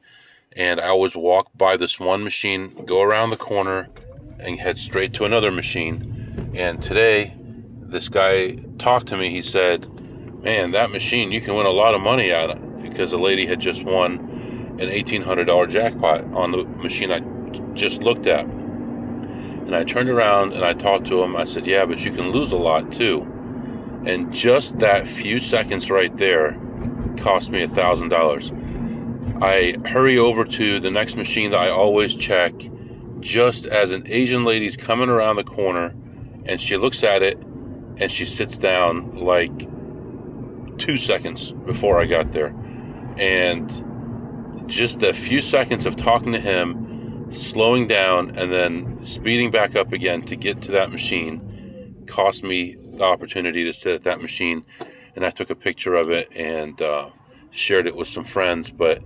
and 0.56 0.80
I 0.80 0.88
always 0.88 1.16
walk 1.16 1.50
by 1.56 1.78
this 1.78 2.00
one 2.00 2.24
machine, 2.24 2.86
go 2.86 3.02
around 3.02 3.30
the 3.30 3.38
corner, 3.38 3.88
and 4.40 4.60
head 4.60 4.78
straight 4.80 5.14
to 5.14 5.26
another 5.26 5.52
machine. 5.52 6.52
And 6.56 6.82
today, 6.82 7.34
this 7.82 8.10
guy 8.10 8.58
talked 8.78 9.08
to 9.08 9.18
me. 9.18 9.30
He 9.30 9.42
said, 9.42 9.88
"Man, 10.44 10.72
that 10.72 10.92
machine, 10.92 11.32
you 11.32 11.42
can 11.42 11.56
win 11.56 11.66
a 11.66 11.72
lot 11.72 11.94
of 11.94 12.02
money 12.02 12.32
at 12.32 12.50
it," 12.50 12.82
because 12.82 13.14
a 13.14 13.18
lady 13.18 13.46
had 13.46 13.60
just 13.60 13.84
won 13.84 14.31
an 14.82 14.90
$1,800 14.90 15.70
jackpot 15.70 16.24
on 16.34 16.52
the 16.52 16.64
machine 16.64 17.12
I 17.12 17.20
just 17.74 18.02
looked 18.04 18.28
at. 18.28 18.46
And 18.46 19.76
I 19.76 19.84
turned 19.84 20.10
around 20.10 20.54
and 20.54 20.66
I 20.66 20.74
talked 20.74 21.06
to 21.08 21.22
him. 21.22 21.36
I 21.36 21.46
said, 21.46 21.68
Yeah, 21.68 21.86
but 21.86 22.00
you 22.00 22.12
can 22.12 22.32
lose 22.32 22.52
a 22.52 22.58
lot 22.58 22.92
too. 22.92 23.22
And 24.06 24.34
just 24.34 24.80
that 24.80 25.08
few 25.08 25.40
seconds 25.40 25.92
right 25.92 26.16
there 26.18 26.58
cost 27.18 27.52
me 27.52 27.62
a 27.62 27.68
$1,000. 27.68 29.44
I 29.44 29.76
hurry 29.88 30.18
over 30.18 30.44
to 30.44 30.80
the 30.80 30.90
next 30.90 31.16
machine 31.16 31.52
that 31.52 31.60
I 31.60 31.70
always 31.70 32.16
check 32.16 32.54
just 33.20 33.68
as 33.68 33.92
an 33.92 34.04
Asian 34.08 34.44
lady's 34.44 34.76
coming 34.76 35.10
around 35.10 35.36
the 35.36 35.44
corner 35.44 35.94
and 36.46 36.60
she 36.60 36.78
looks 36.78 37.04
at 37.04 37.22
it 37.22 37.38
and 37.98 38.12
she 38.12 38.26
sits 38.26 38.58
down 38.58 39.16
like 39.16 39.52
two 40.80 40.98
seconds 40.98 41.52
before 41.52 42.02
I 42.02 42.06
got 42.06 42.32
there. 42.32 42.56
And 43.18 43.70
just 44.72 45.04
a 45.04 45.14
few 45.14 45.42
seconds 45.42 45.86
of 45.86 45.96
talking 45.96 46.32
to 46.32 46.40
him, 46.40 47.28
slowing 47.32 47.88
down, 47.88 48.38
and 48.38 48.52
then 48.52 49.06
speeding 49.06 49.52
back 49.52 49.76
up 49.76 49.92
again 49.94 50.22
to 50.24 50.36
get 50.36 50.62
to 50.64 50.72
that 50.72 50.92
machine 50.92 51.48
cost 52.08 52.44
me 52.44 52.76
the 52.76 53.04
opportunity 53.04 53.64
to 53.64 53.74
sit 53.74 53.94
at 53.96 54.04
that 54.04 54.22
machine. 54.22 54.64
And 55.16 55.26
I 55.26 55.30
took 55.30 55.50
a 55.50 55.56
picture 55.56 55.96
of 55.96 56.10
it 56.10 56.32
and 56.36 56.80
uh, 56.82 57.10
shared 57.52 57.88
it 57.88 57.96
with 57.96 58.08
some 58.08 58.24
friends. 58.24 58.70
But, 58.70 59.02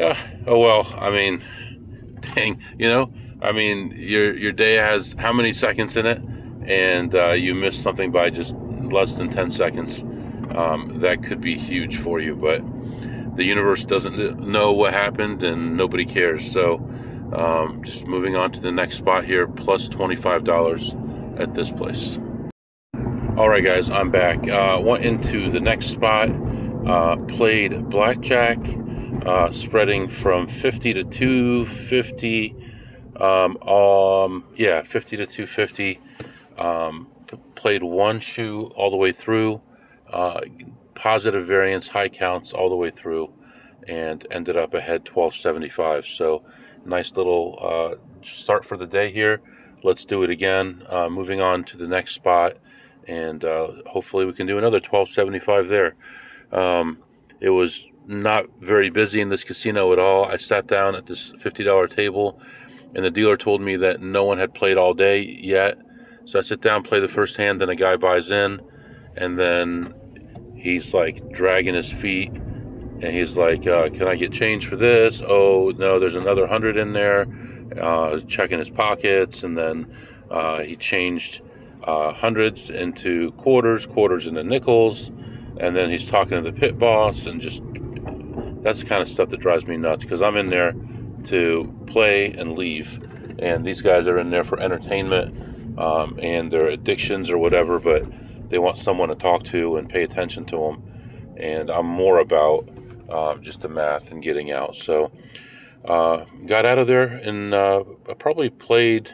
uh, 0.00 0.16
oh 0.46 0.58
well, 0.58 0.86
I 0.98 1.10
mean, 1.10 1.42
dang, 2.34 2.60
you 2.78 2.86
know, 2.86 3.12
I 3.40 3.52
mean, 3.52 3.92
your 3.96 4.36
your 4.36 4.52
day 4.52 4.74
has 4.74 5.14
how 5.18 5.32
many 5.32 5.52
seconds 5.52 5.96
in 5.96 6.06
it, 6.06 6.20
and 6.66 7.14
uh, 7.14 7.32
you 7.32 7.54
miss 7.54 7.80
something 7.80 8.10
by 8.10 8.30
just 8.30 8.54
less 8.90 9.14
than 9.14 9.28
10 9.28 9.50
seconds. 9.50 10.02
Um, 10.54 11.00
that 11.00 11.22
could 11.22 11.40
be 11.40 11.56
huge 11.56 11.98
for 11.98 12.20
you, 12.20 12.36
but 12.36 12.62
the 13.36 13.44
universe 13.44 13.84
doesn't 13.84 14.40
know 14.40 14.72
what 14.72 14.92
happened 14.92 15.42
and 15.42 15.76
nobody 15.76 16.04
cares. 16.04 16.50
So, 16.50 16.76
um, 17.32 17.82
just 17.84 18.06
moving 18.06 18.36
on 18.36 18.52
to 18.52 18.60
the 18.60 18.72
next 18.72 18.96
spot 18.96 19.24
here, 19.24 19.46
plus 19.46 19.88
$25 19.88 21.40
at 21.40 21.54
this 21.54 21.70
place. 21.70 22.18
All 23.36 23.48
right, 23.48 23.64
guys, 23.64 23.90
I'm 23.90 24.10
back. 24.10 24.48
Uh, 24.48 24.80
went 24.80 25.04
into 25.04 25.50
the 25.50 25.58
next 25.58 25.86
spot, 25.86 26.30
uh, 26.86 27.16
played 27.26 27.90
blackjack, 27.90 28.58
uh, 29.26 29.50
spreading 29.50 30.08
from 30.08 30.46
50 30.46 30.94
to 30.94 31.04
250. 31.04 32.54
Um, 33.16 33.56
um, 33.62 34.44
yeah, 34.56 34.82
50 34.82 35.16
to 35.16 35.26
250. 35.26 36.00
Um, 36.58 37.08
played 37.56 37.82
one 37.82 38.20
shoe 38.20 38.70
all 38.76 38.90
the 38.90 38.96
way 38.96 39.10
through, 39.10 39.60
uh, 40.12 40.40
positive 40.94 41.46
variance, 41.46 41.88
high 41.88 42.08
counts 42.08 42.52
all 42.52 42.68
the 42.68 42.76
way 42.76 42.90
through, 42.90 43.32
and 43.88 44.26
ended 44.30 44.56
up 44.56 44.74
ahead 44.74 45.08
1275. 45.08 46.06
So, 46.06 46.42
nice 46.84 47.12
little 47.12 47.58
uh, 47.60 48.24
start 48.24 48.64
for 48.64 48.76
the 48.76 48.86
day 48.86 49.12
here. 49.12 49.40
Let's 49.82 50.04
do 50.04 50.22
it 50.22 50.30
again. 50.30 50.82
Uh, 50.88 51.08
moving 51.08 51.40
on 51.40 51.64
to 51.64 51.76
the 51.76 51.86
next 51.86 52.14
spot, 52.14 52.56
and 53.06 53.44
uh, 53.44 53.72
hopefully 53.86 54.24
we 54.24 54.32
can 54.32 54.46
do 54.46 54.58
another 54.58 54.78
1275 54.78 55.68
there. 55.68 55.94
Um, 56.52 56.98
it 57.40 57.50
was 57.50 57.84
not 58.06 58.46
very 58.60 58.90
busy 58.90 59.20
in 59.20 59.28
this 59.28 59.44
casino 59.44 59.92
at 59.92 59.98
all. 59.98 60.24
I 60.24 60.36
sat 60.36 60.66
down 60.66 60.94
at 60.94 61.06
this 61.06 61.32
$50 61.32 61.94
table, 61.94 62.40
and 62.94 63.04
the 63.04 63.10
dealer 63.10 63.36
told 63.36 63.60
me 63.60 63.76
that 63.76 64.00
no 64.00 64.24
one 64.24 64.38
had 64.38 64.54
played 64.54 64.76
all 64.76 64.94
day 64.94 65.22
yet 65.22 65.78
so 66.26 66.38
I 66.38 66.42
sit 66.42 66.60
down, 66.60 66.82
play 66.82 67.00
the 67.00 67.08
first 67.08 67.36
hand, 67.36 67.60
then 67.60 67.68
a 67.68 67.76
guy 67.76 67.96
buys 67.96 68.30
in, 68.30 68.60
and 69.16 69.38
then 69.38 69.94
he's 70.64 70.94
like 70.94 71.30
dragging 71.30 71.74
his 71.74 71.92
feet, 71.92 72.32
and 72.32 73.04
he's 73.04 73.36
like, 73.36 73.66
uh, 73.66 73.90
"Can 73.90 74.08
I 74.08 74.16
get 74.16 74.32
change 74.32 74.66
for 74.66 74.76
this?" 74.76 75.22
Oh 75.24 75.72
no, 75.76 76.00
there's 76.00 76.16
another 76.16 76.46
hundred 76.48 76.76
in 76.76 76.92
there. 76.92 77.26
Uh, 77.80 78.20
checking 78.20 78.58
his 78.58 78.70
pockets, 78.70 79.42
and 79.42 79.56
then 79.56 79.94
uh, 80.30 80.60
he 80.60 80.76
changed 80.76 81.40
uh, 81.82 82.12
hundreds 82.12 82.70
into 82.70 83.32
quarters, 83.32 83.86
quarters 83.86 84.26
into 84.26 84.42
nickels, 84.44 85.10
and 85.58 85.76
then 85.76 85.90
he's 85.90 86.08
talking 86.08 86.42
to 86.42 86.50
the 86.50 86.52
pit 86.52 86.78
boss, 86.78 87.26
and 87.26 87.40
just 87.40 87.62
that's 88.62 88.80
the 88.80 88.86
kind 88.86 89.02
of 89.02 89.08
stuff 89.08 89.28
that 89.28 89.40
drives 89.40 89.66
me 89.66 89.76
nuts 89.76 90.02
because 90.04 90.22
I'm 90.22 90.36
in 90.36 90.48
there 90.48 90.74
to 91.24 91.72
play 91.86 92.32
and 92.32 92.56
leave, 92.56 93.00
and 93.38 93.64
these 93.64 93.82
guys 93.82 94.06
are 94.06 94.18
in 94.18 94.30
there 94.30 94.44
for 94.44 94.60
entertainment 94.60 95.78
um, 95.78 96.18
and 96.22 96.50
their 96.50 96.68
addictions 96.68 97.30
or 97.30 97.38
whatever, 97.38 97.80
but 97.80 98.04
they 98.48 98.58
want 98.58 98.78
someone 98.78 99.08
to 99.08 99.14
talk 99.14 99.44
to 99.44 99.76
and 99.76 99.88
pay 99.88 100.02
attention 100.02 100.44
to 100.46 100.56
them. 100.56 100.82
And 101.36 101.70
I'm 101.70 101.86
more 101.86 102.18
about 102.18 102.68
uh, 103.08 103.36
just 103.36 103.60
the 103.60 103.68
math 103.68 104.10
and 104.10 104.22
getting 104.22 104.52
out. 104.52 104.76
So 104.76 105.10
uh, 105.84 106.24
got 106.46 106.66
out 106.66 106.78
of 106.78 106.86
there 106.86 107.06
and 107.06 107.52
uh, 107.52 107.84
I 108.08 108.14
probably 108.14 108.50
played, 108.50 109.10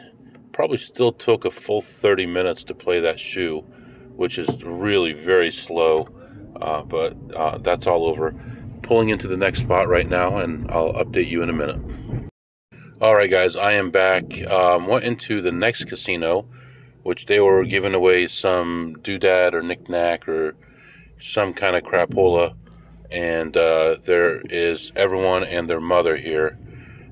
probably 0.53 0.77
still 0.77 1.11
took 1.11 1.45
a 1.45 1.51
full 1.51 1.81
30 1.81 2.25
minutes 2.25 2.63
to 2.65 2.75
play 2.75 3.01
that 3.01 3.19
shoe, 3.19 3.59
which 4.15 4.37
is 4.37 4.63
really 4.63 5.13
very 5.13 5.51
slow. 5.51 6.07
Uh, 6.61 6.83
but 6.83 7.15
uh, 7.35 7.57
that's 7.57 7.87
all 7.87 8.05
over. 8.05 8.35
Pulling 8.83 9.09
into 9.09 9.27
the 9.27 9.37
next 9.37 9.61
spot 9.61 9.87
right 9.87 10.07
now, 10.07 10.37
and 10.37 10.69
I'll 10.69 10.93
update 10.93 11.27
you 11.27 11.43
in 11.43 11.49
a 11.49 11.53
minute. 11.53 11.79
All 12.99 13.15
right, 13.15 13.29
guys, 13.29 13.55
I 13.55 13.73
am 13.73 13.89
back. 13.89 14.41
Um, 14.43 14.87
went 14.87 15.05
into 15.05 15.41
the 15.41 15.51
next 15.51 15.85
casino, 15.85 16.47
which 17.03 17.25
they 17.25 17.39
were 17.39 17.63
giving 17.65 17.93
away 17.93 18.27
some 18.27 18.95
doodad 19.01 19.53
or 19.53 19.61
knickknack 19.61 20.27
or 20.27 20.55
some 21.21 21.53
kind 21.53 21.75
of 21.75 21.83
crapola, 21.83 22.53
and 23.11 23.55
uh, 23.57 23.97
there 24.05 24.41
is 24.41 24.91
everyone 24.95 25.43
and 25.43 25.69
their 25.69 25.81
mother 25.81 26.15
here, 26.15 26.57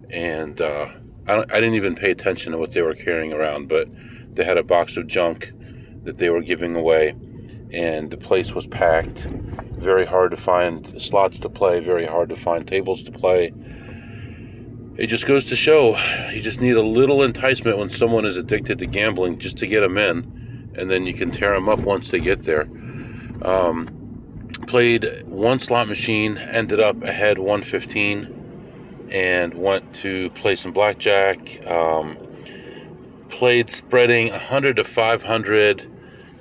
and 0.10 0.62
uh, 0.62 0.88
I, 1.27 1.39
I 1.39 1.60
didn't 1.60 1.75
even 1.75 1.96
pay 1.96 2.12
attention 2.12 2.51
to 2.51 2.58
what 2.58 2.72
they 2.72 2.81
were 2.81 2.96
carrying 2.96 3.34
around, 3.34 3.67
but 3.67 3.88
they 4.36 4.43
had 4.43 4.58
a 4.58 4.63
box 4.63 4.98
of 4.98 5.08
junk 5.08 5.51
that 6.03 6.17
they 6.17 6.29
were 6.29 6.41
giving 6.41 6.75
away, 6.75 7.15
and 7.72 8.10
the 8.10 8.17
place 8.17 8.53
was 8.53 8.67
packed. 8.67 9.27
Very 9.77 10.05
hard 10.05 10.31
to 10.31 10.38
find 10.38 11.01
slots 11.01 11.39
to 11.39 11.50
play. 11.50 11.79
Very 11.79 12.05
hard 12.05 12.29
to 12.29 12.36
find 12.36 12.67
tables 12.67 13.03
to 13.03 13.12
play 13.12 13.53
it 15.00 15.08
just 15.08 15.25
goes 15.25 15.46
to 15.46 15.56
show 15.56 15.98
you 16.34 16.41
just 16.41 16.60
need 16.60 16.75
a 16.75 16.82
little 16.82 17.24
enticement 17.24 17.77
when 17.77 17.89
someone 17.89 18.25
is 18.25 18.36
addicted 18.36 18.79
to 18.79 18.86
gambling 18.86 19.39
just 19.39 19.56
to 19.58 19.65
get 19.65 19.79
them 19.79 19.98
in, 19.98 20.74
and 20.75 20.91
then 20.91 21.06
you 21.06 21.13
can 21.13 21.32
tear 21.32 21.53
them 21.53 21.70
up 21.70 21.79
once 21.79 22.12
they 22.12 22.20
get 22.20 22.44
there. 22.44 22.68
Um, 23.41 24.50
played 24.68 25.24
one 25.25 25.62
slot 25.62 25.88
machine, 25.88 26.38
ended 26.38 26.82
up 26.82 27.01
ahead 27.01 27.38
115, 27.38 29.08
and 29.10 29.53
went 29.53 29.96
to 29.96 30.32
play 30.32 30.58
some 30.58 30.74
blackjack. 30.74 31.65
Um, 31.65 32.18
played 33.29 33.72
spreading 33.72 34.29
100 34.32 34.75
to 34.75 34.84
500 34.84 35.89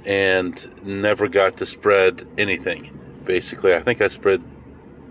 and 0.05 0.85
never 0.85 1.29
got 1.29 1.59
to 1.59 1.67
spread 1.67 2.27
anything. 2.37 2.99
Basically, 3.25 3.73
I 3.73 3.83
think 3.83 4.01
I 4.01 4.09
spread 4.09 4.43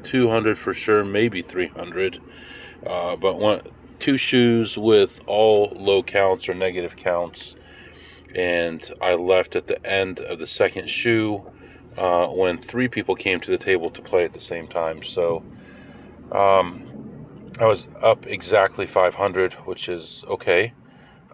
200 0.03 0.59
for 0.59 0.73
sure, 0.73 1.05
maybe 1.05 1.41
300 1.41 2.19
uh, 2.85 3.15
but 3.15 3.39
one, 3.39 3.61
two 3.99 4.17
shoes 4.17 4.77
with 4.77 5.19
all 5.25 5.73
low 5.75 6.03
counts 6.03 6.47
or 6.47 6.53
negative 6.53 6.95
counts, 6.95 7.55
and 8.35 8.91
I 9.01 9.15
left 9.15 9.55
at 9.55 9.67
the 9.67 9.83
end 9.85 10.19
of 10.19 10.39
the 10.39 10.47
second 10.47 10.89
shoe 10.89 11.43
uh, 11.97 12.27
when 12.27 12.61
three 12.61 12.87
people 12.87 13.15
came 13.15 13.39
to 13.41 13.51
the 13.51 13.57
table 13.57 13.89
to 13.91 14.01
play 14.01 14.23
at 14.23 14.33
the 14.33 14.41
same 14.41 14.67
time. 14.67 15.01
So 15.03 15.43
um, 16.31 16.83
I 17.59 17.65
was 17.65 17.87
up 18.01 18.27
exactly 18.27 18.85
500, 18.85 19.53
which 19.65 19.89
is 19.89 20.23
okay. 20.27 20.73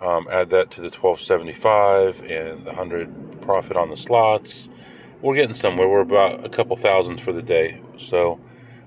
Um, 0.01 0.27
add 0.31 0.50
that 0.51 0.71
to 0.71 0.81
the 0.81 0.89
1275 0.89 2.21
and 2.21 2.65
the 2.65 2.71
100 2.71 3.41
profit 3.41 3.77
on 3.77 3.89
the 3.89 3.97
slots. 3.97 4.69
We're 5.21 5.35
getting 5.35 5.53
somewhere. 5.53 5.88
We're 5.88 6.01
about 6.01 6.45
a 6.45 6.50
couple 6.50 6.75
thousand 6.75 7.21
for 7.21 7.31
the 7.31 7.41
day. 7.41 7.81
So 7.97 8.39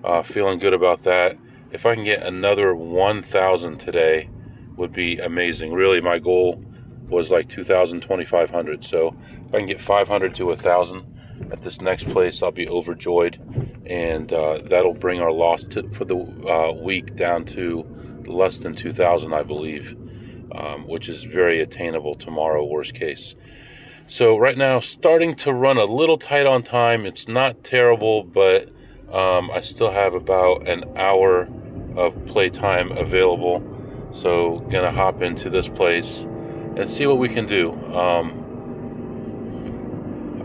uh, 0.04 0.22
feeling 0.22 0.58
good 0.58 0.74
about 0.74 1.02
that 1.04 1.38
if 1.70 1.86
I 1.86 1.94
can 1.94 2.04
get 2.04 2.22
another 2.22 2.74
1,000 2.74 3.78
today, 3.78 4.28
would 4.76 4.92
be 4.92 5.18
amazing. 5.18 5.72
Really, 5.72 6.00
my 6.00 6.18
goal 6.18 6.62
was 7.08 7.30
like 7.30 7.48
2,000, 7.48 8.00
2,500. 8.00 8.84
So 8.84 9.16
if 9.46 9.54
I 9.54 9.58
can 9.58 9.66
get 9.66 9.80
500 9.80 10.34
to 10.36 10.46
1,000 10.46 11.50
at 11.52 11.62
this 11.62 11.80
next 11.80 12.04
place, 12.10 12.42
I'll 12.42 12.50
be 12.50 12.68
overjoyed. 12.68 13.40
And 13.86 14.32
uh, 14.32 14.60
that'll 14.64 14.94
bring 14.94 15.20
our 15.20 15.32
loss 15.32 15.64
to, 15.70 15.88
for 15.90 16.04
the 16.04 16.16
uh, 16.16 16.72
week 16.72 17.16
down 17.16 17.44
to 17.46 17.86
less 18.26 18.58
than 18.58 18.74
2,000, 18.74 19.32
I 19.32 19.42
believe, 19.42 19.96
um, 20.52 20.86
which 20.88 21.08
is 21.08 21.22
very 21.22 21.60
attainable 21.60 22.16
tomorrow, 22.16 22.64
worst 22.64 22.94
case. 22.94 23.34
So 24.08 24.36
right 24.36 24.56
now, 24.56 24.80
starting 24.80 25.34
to 25.36 25.52
run 25.52 25.78
a 25.78 25.84
little 25.84 26.18
tight 26.18 26.46
on 26.46 26.62
time. 26.62 27.06
It's 27.06 27.26
not 27.26 27.64
terrible, 27.64 28.22
but 28.22 28.70
um, 29.12 29.50
I 29.50 29.60
still 29.60 29.90
have 29.90 30.14
about 30.14 30.68
an 30.68 30.84
hour 30.96 31.48
of 31.96 32.14
playtime 32.26 32.92
available. 32.92 33.62
So 34.12 34.60
gonna 34.70 34.92
hop 34.92 35.22
into 35.22 35.50
this 35.50 35.68
place 35.68 36.26
and 36.76 36.90
see 36.90 37.06
what 37.06 37.18
we 37.18 37.28
can 37.28 37.46
do. 37.46 37.72
Um, 37.94 38.42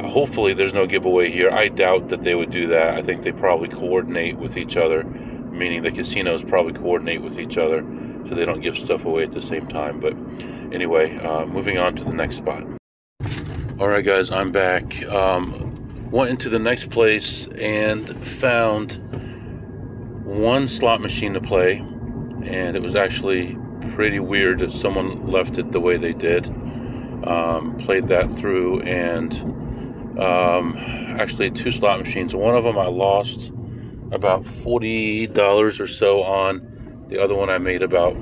hopefully, 0.02 0.54
there's 0.54 0.74
no 0.74 0.86
giveaway 0.86 1.32
here. 1.32 1.50
I 1.52 1.68
doubt 1.70 2.10
that 2.10 2.24
they 2.24 2.36
would 2.36 2.52
do 2.52 2.68
that. 2.68 2.96
I 2.96 3.02
think 3.02 3.24
they 3.24 3.32
probably 3.32 3.70
coordinate 3.70 4.38
with 4.38 4.58
each 4.58 4.78
other, 4.78 5.04
meaning 5.04 5.82
the 5.84 5.92
casinos 5.92 6.44
probably 6.44 6.74
coordinate 6.74 7.22
with 7.22 7.40
each 7.40 7.58
other 7.58 7.86
so 8.28 8.36
they 8.36 8.46
don't 8.46 8.62
give 8.62 8.78
stuff 8.78 9.06
away 9.06 9.24
at 9.24 9.32
the 9.32 9.42
same 9.42 9.68
time. 9.68 10.00
But 10.00 10.14
anyway, 10.74 11.18
uh, 11.18 11.46
moving 11.46 11.78
on 11.78 11.96
to 11.98 12.04
the 12.04 12.14
next 12.14 12.38
spot. 12.38 12.66
All 13.80 13.88
right, 13.88 14.06
guys, 14.06 14.30
I'm 14.30 14.52
back. 14.52 15.04
Um, 15.06 15.71
went 16.12 16.30
into 16.30 16.50
the 16.50 16.60
next 16.60 16.90
place 16.90 17.48
and 17.48 18.08
found 18.28 19.00
one 20.26 20.68
slot 20.68 21.02
machine 21.02 21.34
to 21.34 21.42
play, 21.42 21.78
and 21.78 22.76
it 22.76 22.82
was 22.82 22.96
actually 22.96 23.58
pretty 23.94 24.20
weird 24.20 24.60
that 24.60 24.72
someone 24.72 25.28
left 25.28 25.58
it 25.58 25.72
the 25.72 25.80
way 25.80 25.98
they 25.98 26.14
did. 26.14 26.48
Um, 27.26 27.78
played 27.78 28.08
that 28.10 28.32
through, 28.38 28.82
and 28.82 29.34
um, 30.20 30.76
actually 31.20 31.52
two 31.52 31.72
slot 31.72 32.00
machines. 32.02 32.36
One 32.36 32.56
of 32.56 32.64
them 32.64 32.78
I 32.78 32.88
lost 32.88 33.52
about 34.12 34.46
forty 34.46 35.28
dollars 35.28 35.80
or 35.80 35.88
so 35.88 36.24
on. 36.24 37.06
The 37.08 37.22
other 37.22 37.36
one 37.36 37.50
I 37.50 37.58
made 37.58 37.84
about 37.84 38.18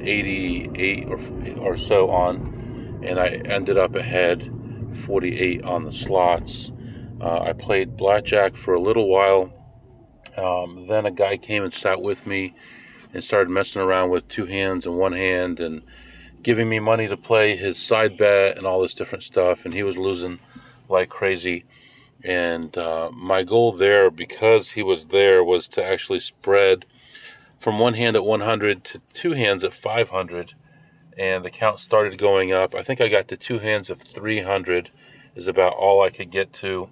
eighty-eight 0.00 1.06
or 1.08 1.18
or 1.58 1.76
so 1.76 2.10
on, 2.10 3.02
and 3.04 3.18
I 3.18 3.28
ended 3.28 3.76
up 3.76 3.94
ahead 3.96 4.50
forty-eight 5.04 5.62
on 5.64 5.84
the 5.84 5.92
slots. 5.92 6.70
Uh, 7.20 7.40
I 7.40 7.52
played 7.54 7.96
blackjack 7.96 8.56
for 8.56 8.74
a 8.74 8.80
little 8.80 9.08
while. 9.08 9.52
Um, 10.36 10.86
then 10.86 11.06
a 11.06 11.10
guy 11.10 11.38
came 11.38 11.64
and 11.64 11.72
sat 11.72 12.00
with 12.02 12.26
me 12.26 12.54
and 13.14 13.24
started 13.24 13.48
messing 13.48 13.80
around 13.80 14.10
with 14.10 14.28
two 14.28 14.44
hands 14.44 14.84
and 14.84 14.96
one 14.96 15.12
hand 15.12 15.60
and 15.60 15.82
giving 16.42 16.68
me 16.68 16.78
money 16.78 17.08
to 17.08 17.16
play 17.16 17.56
his 17.56 17.78
side 17.78 18.18
bet 18.18 18.58
and 18.58 18.66
all 18.66 18.82
this 18.82 18.92
different 18.92 19.24
stuff. 19.24 19.64
And 19.64 19.72
he 19.72 19.82
was 19.82 19.96
losing 19.96 20.38
like 20.88 21.08
crazy. 21.08 21.64
And 22.22 22.76
uh, 22.76 23.10
my 23.12 23.44
goal 23.44 23.72
there, 23.72 24.10
because 24.10 24.70
he 24.70 24.82
was 24.82 25.06
there, 25.06 25.42
was 25.42 25.68
to 25.68 25.84
actually 25.84 26.20
spread 26.20 26.84
from 27.58 27.78
one 27.78 27.94
hand 27.94 28.16
at 28.16 28.24
100 28.24 28.84
to 28.84 29.00
two 29.14 29.32
hands 29.32 29.64
at 29.64 29.72
500. 29.72 30.52
And 31.16 31.44
the 31.44 31.50
count 31.50 31.80
started 31.80 32.18
going 32.18 32.52
up. 32.52 32.74
I 32.74 32.82
think 32.82 33.00
I 33.00 33.08
got 33.08 33.28
to 33.28 33.38
two 33.38 33.58
hands 33.58 33.88
of 33.88 34.02
300, 34.02 34.90
is 35.34 35.48
about 35.48 35.72
all 35.72 36.02
I 36.02 36.10
could 36.10 36.30
get 36.30 36.52
to. 36.54 36.90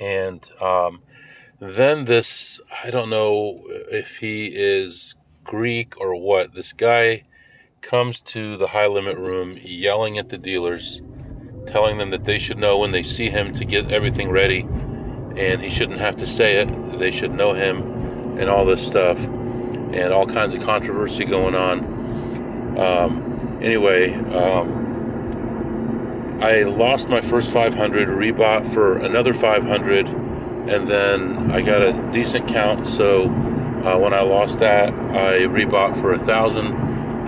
And 0.00 0.48
um, 0.60 1.00
then 1.60 2.04
this, 2.04 2.60
I 2.84 2.90
don't 2.90 3.10
know 3.10 3.62
if 3.90 4.18
he 4.18 4.46
is 4.46 5.14
Greek 5.44 5.94
or 5.98 6.14
what, 6.14 6.54
this 6.54 6.72
guy 6.72 7.24
comes 7.80 8.20
to 8.20 8.56
the 8.56 8.68
high 8.68 8.86
limit 8.86 9.16
room 9.16 9.58
yelling 9.60 10.18
at 10.18 10.28
the 10.28 10.38
dealers, 10.38 11.02
telling 11.66 11.98
them 11.98 12.10
that 12.10 12.24
they 12.24 12.38
should 12.38 12.58
know 12.58 12.78
when 12.78 12.90
they 12.90 13.02
see 13.02 13.30
him 13.30 13.54
to 13.54 13.64
get 13.64 13.90
everything 13.90 14.30
ready 14.30 14.66
and 15.38 15.62
he 15.62 15.70
shouldn't 15.70 16.00
have 16.00 16.16
to 16.16 16.26
say 16.26 16.56
it. 16.56 16.98
They 16.98 17.10
should 17.10 17.32
know 17.32 17.52
him 17.52 18.38
and 18.38 18.50
all 18.50 18.64
this 18.64 18.84
stuff 18.84 19.18
and 19.18 20.12
all 20.12 20.26
kinds 20.26 20.54
of 20.54 20.62
controversy 20.62 21.24
going 21.24 21.54
on. 21.54 22.78
Um, 22.78 23.58
anyway, 23.62 24.14
um, 24.14 24.87
I 26.40 26.62
lost 26.62 27.08
my 27.08 27.20
first 27.20 27.50
500, 27.50 28.08
rebought 28.08 28.72
for 28.72 28.98
another 28.98 29.34
500, 29.34 30.06
and 30.06 30.86
then 30.86 31.50
I 31.50 31.60
got 31.60 31.82
a 31.82 32.10
decent 32.12 32.46
count. 32.46 32.86
So 32.86 33.24
uh, 33.24 33.98
when 33.98 34.14
I 34.14 34.20
lost 34.20 34.60
that, 34.60 34.92
I 34.92 35.40
rebought 35.46 36.00
for 36.00 36.12
a 36.12 36.18
thousand, 36.18 36.76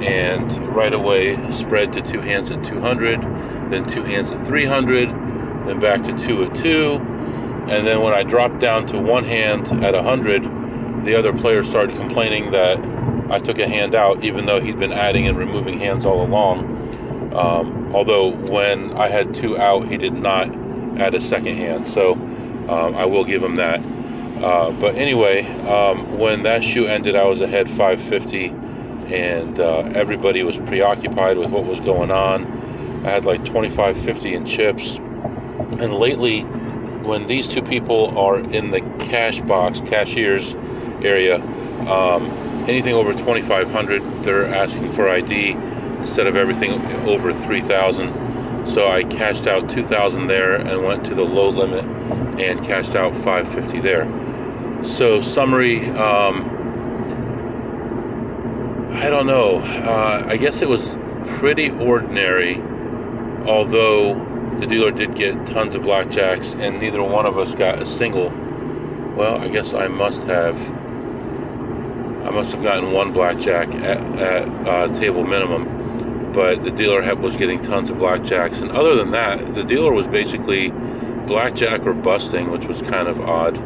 and 0.04 0.66
right 0.68 0.92
away 0.92 1.34
spread 1.50 1.92
to 1.94 2.02
two 2.02 2.20
hands 2.20 2.52
at 2.52 2.64
200, 2.64 3.20
then 3.72 3.84
two 3.88 4.04
hands 4.04 4.30
at 4.30 4.46
300, 4.46 5.08
then 5.66 5.80
back 5.80 6.04
to 6.04 6.16
two 6.16 6.44
at 6.44 6.54
two, 6.54 6.94
and 7.68 7.86
then 7.86 8.02
when 8.02 8.14
I 8.14 8.22
dropped 8.22 8.60
down 8.60 8.86
to 8.88 8.98
one 8.98 9.24
hand 9.24 9.66
at 9.84 9.94
100, 9.94 11.04
the 11.04 11.16
other 11.16 11.32
player 11.32 11.64
started 11.64 11.96
complaining 11.96 12.52
that 12.52 12.78
I 13.30 13.38
took 13.38 13.58
a 13.58 13.68
hand 13.68 13.94
out, 13.94 14.24
even 14.24 14.46
though 14.46 14.60
he'd 14.60 14.78
been 14.78 14.92
adding 14.92 15.26
and 15.28 15.36
removing 15.36 15.78
hands 15.78 16.06
all 16.06 16.22
along. 16.24 16.69
Um, 17.34 17.94
although 17.94 18.30
when 18.30 18.92
I 18.94 19.08
had 19.08 19.34
two 19.34 19.56
out, 19.56 19.86
he 19.86 19.96
did 19.96 20.12
not 20.12 20.48
add 20.98 21.14
a 21.14 21.20
second 21.20 21.56
hand, 21.56 21.86
so 21.86 22.12
um, 22.12 22.94
I 22.96 23.04
will 23.04 23.24
give 23.24 23.42
him 23.42 23.56
that. 23.56 23.80
Uh, 24.42 24.72
but 24.72 24.96
anyway, 24.96 25.42
um, 25.66 26.18
when 26.18 26.42
that 26.42 26.64
shoe 26.64 26.86
ended, 26.86 27.14
I 27.14 27.24
was 27.24 27.40
ahead 27.40 27.68
550, 27.68 28.46
and 29.14 29.60
uh, 29.60 29.90
everybody 29.94 30.42
was 30.42 30.56
preoccupied 30.56 31.38
with 31.38 31.50
what 31.50 31.64
was 31.64 31.78
going 31.80 32.10
on. 32.10 33.04
I 33.06 33.10
had 33.10 33.24
like 33.24 33.42
25.50 33.44 34.34
in 34.34 34.46
chips, 34.46 34.96
and 35.80 35.94
lately, 35.94 36.42
when 37.04 37.26
these 37.26 37.46
two 37.46 37.62
people 37.62 38.18
are 38.18 38.38
in 38.38 38.70
the 38.70 38.80
cash 38.98 39.40
box, 39.42 39.80
cashiers 39.80 40.54
area, 41.02 41.36
um, 41.88 42.64
anything 42.68 42.94
over 42.94 43.12
2,500, 43.12 44.24
they're 44.24 44.46
asking 44.46 44.92
for 44.92 45.08
ID 45.08 45.56
instead 46.00 46.26
of 46.26 46.36
everything 46.36 46.82
over 47.08 47.32
3000 47.32 48.30
so 48.66 48.88
I 48.88 49.04
cashed 49.04 49.46
out 49.46 49.68
2000 49.68 50.26
there 50.26 50.54
and 50.54 50.84
went 50.84 51.04
to 51.06 51.14
the 51.14 51.24
low 51.24 51.48
limit 51.48 51.84
and 52.40 52.64
cashed 52.64 52.94
out 52.94 53.12
550 53.16 53.80
there. 53.80 54.04
So 54.84 55.20
summary 55.20 55.88
um, 55.90 56.56
I 58.92 59.08
don't 59.08 59.26
know. 59.26 59.58
Uh, 59.58 60.24
I 60.26 60.36
guess 60.36 60.62
it 60.62 60.68
was 60.68 60.96
pretty 61.38 61.70
ordinary 61.70 62.60
although 63.46 64.14
the 64.60 64.66
dealer 64.66 64.90
did 64.90 65.16
get 65.16 65.46
tons 65.46 65.74
of 65.74 65.82
blackjacks 65.82 66.54
and 66.60 66.78
neither 66.80 67.02
one 67.02 67.26
of 67.26 67.38
us 67.38 67.54
got 67.54 67.80
a 67.82 67.86
single. 67.86 68.28
Well 69.16 69.38
I 69.40 69.48
guess 69.48 69.74
I 69.74 69.88
must 69.88 70.22
have 70.24 70.56
I 72.26 72.30
must 72.30 72.52
have 72.52 72.62
gotten 72.62 72.92
one 72.92 73.12
blackjack 73.12 73.68
at, 73.74 73.98
at 74.18 74.68
uh, 74.68 74.88
table 74.94 75.24
minimum 75.24 75.79
but 76.32 76.62
the 76.62 76.70
dealer 76.70 77.02
had, 77.02 77.20
was 77.20 77.36
getting 77.36 77.62
tons 77.62 77.90
of 77.90 77.96
blackjacks. 77.96 78.60
And 78.60 78.70
other 78.70 78.96
than 78.96 79.10
that, 79.12 79.54
the 79.54 79.64
dealer 79.64 79.92
was 79.92 80.06
basically 80.06 80.70
blackjack 81.26 81.86
or 81.86 81.94
busting, 81.94 82.50
which 82.50 82.66
was 82.66 82.82
kind 82.82 83.08
of 83.08 83.20
odd. 83.20 83.56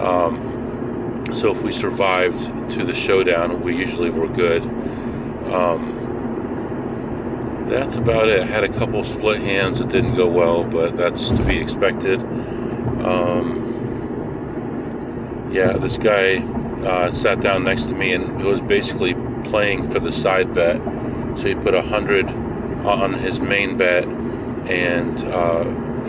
Um, 0.00 1.24
so 1.36 1.54
if 1.54 1.62
we 1.62 1.72
survived 1.72 2.38
to 2.72 2.84
the 2.84 2.94
showdown, 2.94 3.62
we 3.62 3.76
usually 3.76 4.10
were 4.10 4.28
good. 4.28 4.62
Um, 5.52 5.96
that's 7.68 7.96
about 7.96 8.28
it. 8.28 8.40
I 8.40 8.46
had 8.46 8.62
a 8.64 8.72
couple 8.72 9.02
split 9.04 9.40
hands 9.40 9.80
that 9.80 9.88
didn't 9.88 10.16
go 10.16 10.28
well, 10.28 10.62
but 10.64 10.96
that's 10.96 11.30
to 11.30 11.42
be 11.44 11.58
expected. 11.58 12.20
Um, 12.20 13.66
yeah, 15.52 15.72
this 15.76 15.98
guy 15.98 16.36
uh, 16.84 17.10
sat 17.10 17.40
down 17.40 17.64
next 17.64 17.84
to 17.84 17.94
me 17.94 18.12
and 18.12 18.44
was 18.44 18.60
basically 18.60 19.14
playing 19.44 19.90
for 19.90 19.98
the 19.98 20.12
side 20.12 20.54
bet 20.54 20.80
so 21.36 21.48
he 21.48 21.54
put 21.54 21.74
a 21.74 21.82
hundred 21.82 22.28
on 22.86 23.14
his 23.14 23.40
main 23.40 23.76
bet 23.76 24.04
and 24.68 25.24
uh, 25.24 25.64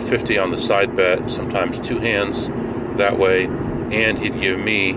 50 0.08 0.38
on 0.38 0.50
the 0.50 0.58
side 0.58 0.96
bet, 0.96 1.30
sometimes 1.30 1.78
two 1.86 1.98
hands 1.98 2.48
that 2.98 3.18
way, 3.18 3.44
and 3.44 4.18
he'd 4.18 4.40
give 4.40 4.58
me 4.58 4.94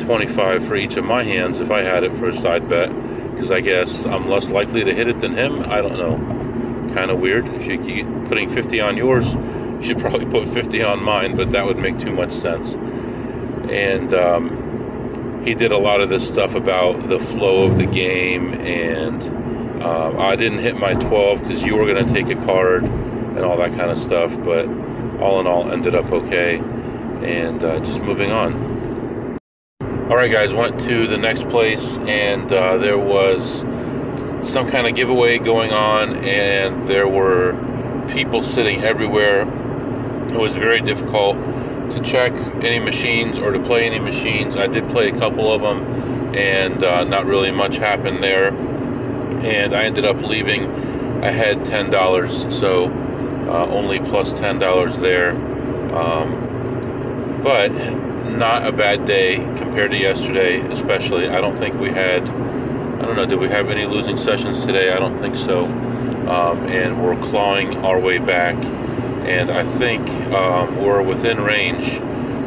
25 0.00 0.66
for 0.66 0.76
each 0.76 0.96
of 0.96 1.04
my 1.04 1.22
hands 1.22 1.60
if 1.60 1.70
I 1.70 1.82
had 1.82 2.04
it 2.04 2.16
for 2.16 2.28
a 2.28 2.36
side 2.36 2.68
bet, 2.68 2.90
because 3.32 3.50
I 3.50 3.60
guess 3.60 4.04
I'm 4.06 4.28
less 4.28 4.48
likely 4.48 4.84
to 4.84 4.94
hit 4.94 5.08
it 5.08 5.20
than 5.20 5.34
him. 5.34 5.62
I 5.62 5.80
don't 5.80 5.98
know. 5.98 6.94
Kind 6.94 7.10
of 7.10 7.20
weird. 7.20 7.46
If 7.54 7.66
you 7.66 7.80
keep 7.80 8.06
putting 8.26 8.52
50 8.52 8.80
on 8.80 8.96
yours, 8.96 9.34
you 9.34 9.82
should 9.82 9.98
probably 10.00 10.26
put 10.26 10.48
50 10.52 10.82
on 10.82 11.02
mine, 11.02 11.36
but 11.36 11.50
that 11.52 11.66
would 11.66 11.78
make 11.78 11.98
too 11.98 12.12
much 12.12 12.32
sense. 12.32 12.74
And 13.70 14.12
um, 14.14 15.42
he 15.44 15.54
did 15.54 15.72
a 15.72 15.78
lot 15.78 16.00
of 16.00 16.08
this 16.08 16.26
stuff 16.26 16.54
about 16.54 17.08
the 17.08 17.18
flow 17.18 17.64
of 17.64 17.78
the 17.78 17.86
game 17.86 18.54
and 18.54 19.41
um, 19.82 20.20
I 20.20 20.36
didn't 20.36 20.60
hit 20.60 20.76
my 20.76 20.94
12 20.94 21.42
because 21.42 21.62
you 21.62 21.74
were 21.74 21.86
going 21.86 22.06
to 22.06 22.12
take 22.12 22.28
a 22.28 22.40
card 22.44 22.84
and 22.84 23.40
all 23.40 23.56
that 23.56 23.70
kind 23.70 23.90
of 23.90 23.98
stuff, 23.98 24.30
but 24.44 24.68
all 25.20 25.40
in 25.40 25.48
all, 25.48 25.72
ended 25.72 25.96
up 25.96 26.12
okay. 26.12 26.58
And 26.58 27.62
uh, 27.64 27.80
just 27.80 28.00
moving 28.00 28.30
on. 28.30 29.38
All 30.08 30.16
right, 30.16 30.30
guys, 30.30 30.52
went 30.52 30.80
to 30.82 31.08
the 31.08 31.16
next 31.16 31.48
place, 31.48 31.96
and 31.98 32.52
uh, 32.52 32.76
there 32.76 32.98
was 32.98 33.60
some 34.48 34.70
kind 34.70 34.86
of 34.86 34.94
giveaway 34.94 35.38
going 35.38 35.72
on, 35.72 36.16
and 36.24 36.88
there 36.88 37.08
were 37.08 37.52
people 38.12 38.42
sitting 38.42 38.84
everywhere. 38.84 39.42
It 40.28 40.38
was 40.38 40.52
very 40.52 40.80
difficult 40.80 41.36
to 41.36 42.00
check 42.04 42.32
any 42.62 42.78
machines 42.78 43.38
or 43.38 43.50
to 43.50 43.60
play 43.60 43.86
any 43.86 43.98
machines. 43.98 44.56
I 44.56 44.68
did 44.68 44.88
play 44.90 45.08
a 45.08 45.18
couple 45.18 45.52
of 45.52 45.60
them, 45.60 46.34
and 46.36 46.84
uh, 46.84 47.04
not 47.04 47.26
really 47.26 47.50
much 47.50 47.76
happened 47.78 48.22
there. 48.22 48.52
And 49.34 49.74
I 49.74 49.84
ended 49.84 50.04
up 50.04 50.16
leaving. 50.22 50.66
I 51.22 51.30
had 51.30 51.64
ten 51.64 51.90
dollars, 51.90 52.42
so 52.56 52.86
uh, 53.48 53.66
only 53.70 53.98
plus 54.00 54.32
ten 54.32 54.58
dollars 54.58 54.96
there. 54.98 55.32
Um, 55.94 57.40
but 57.42 57.68
not 57.68 58.66
a 58.66 58.72
bad 58.72 59.04
day 59.04 59.36
compared 59.56 59.90
to 59.90 59.96
yesterday, 59.96 60.60
especially. 60.72 61.28
I 61.28 61.40
don't 61.40 61.56
think 61.56 61.74
we 61.78 61.90
had. 61.90 62.22
I 62.22 63.06
don't 63.06 63.16
know. 63.16 63.26
Did 63.26 63.40
we 63.40 63.48
have 63.48 63.68
any 63.68 63.86
losing 63.86 64.16
sessions 64.16 64.64
today? 64.64 64.92
I 64.92 64.98
don't 64.98 65.18
think 65.18 65.36
so. 65.36 65.64
Um, 65.64 66.66
and 66.68 67.04
we're 67.04 67.20
clawing 67.30 67.78
our 67.78 67.98
way 67.98 68.18
back 68.18 68.54
and 69.24 69.52
I 69.52 69.78
think 69.78 70.08
um, 70.32 70.82
we're 70.82 71.02
within 71.02 71.40
range 71.40 72.00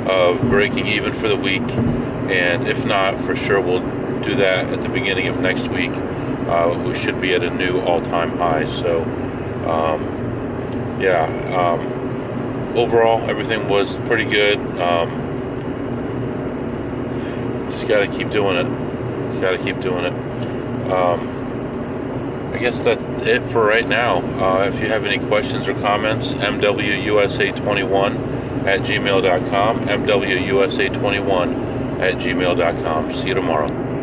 of 0.10 0.42
breaking 0.52 0.88
even 0.88 1.14
for 1.14 1.30
the 1.30 1.36
week. 1.36 1.62
And 1.62 2.68
if 2.68 2.84
not, 2.84 3.24
for 3.24 3.36
sure 3.36 3.62
we'll 3.62 3.80
do 4.22 4.36
that 4.36 4.74
at 4.74 4.82
the 4.82 4.90
beginning 4.90 5.28
of 5.28 5.40
next 5.40 5.70
week. 5.70 5.94
Uh, 6.48 6.82
we 6.88 6.96
should 6.96 7.20
be 7.20 7.34
at 7.34 7.44
a 7.44 7.50
new 7.50 7.80
all-time 7.82 8.38
high. 8.38 8.66
So, 8.82 9.02
um, 9.68 10.04
yeah. 11.02 11.26
Um, 11.56 12.78
overall, 12.78 13.28
everything 13.30 13.68
was 13.68 13.98
pretty 14.00 14.26
good. 14.26 14.58
Um, 14.80 15.24
just 17.72 17.88
got 17.88 18.00
to 18.00 18.08
keep 18.08 18.30
doing 18.30 18.58
it. 18.58 19.42
Got 19.42 19.52
to 19.52 19.58
keep 19.64 19.80
doing 19.82 20.06
it. 20.06 20.14
Um, 20.92 21.32
I 22.54 22.58
guess 22.58 22.82
that's 22.82 23.04
it 23.28 23.44
for 23.52 23.66
right 23.66 23.88
now. 23.88 24.20
Uh, 24.40 24.70
if 24.74 24.80
you 24.80 24.88
have 24.88 25.04
any 25.04 25.20
questions 25.28 25.68
or 25.68 25.74
comments, 25.74 26.34
MWUSA21 26.36 28.66
at 28.66 28.80
gmail.com, 28.82 29.80
MWUSA21 29.88 32.00
at 32.00 32.16
gmail.com. 32.16 33.14
See 33.14 33.28
you 33.28 33.34
tomorrow. 33.34 33.85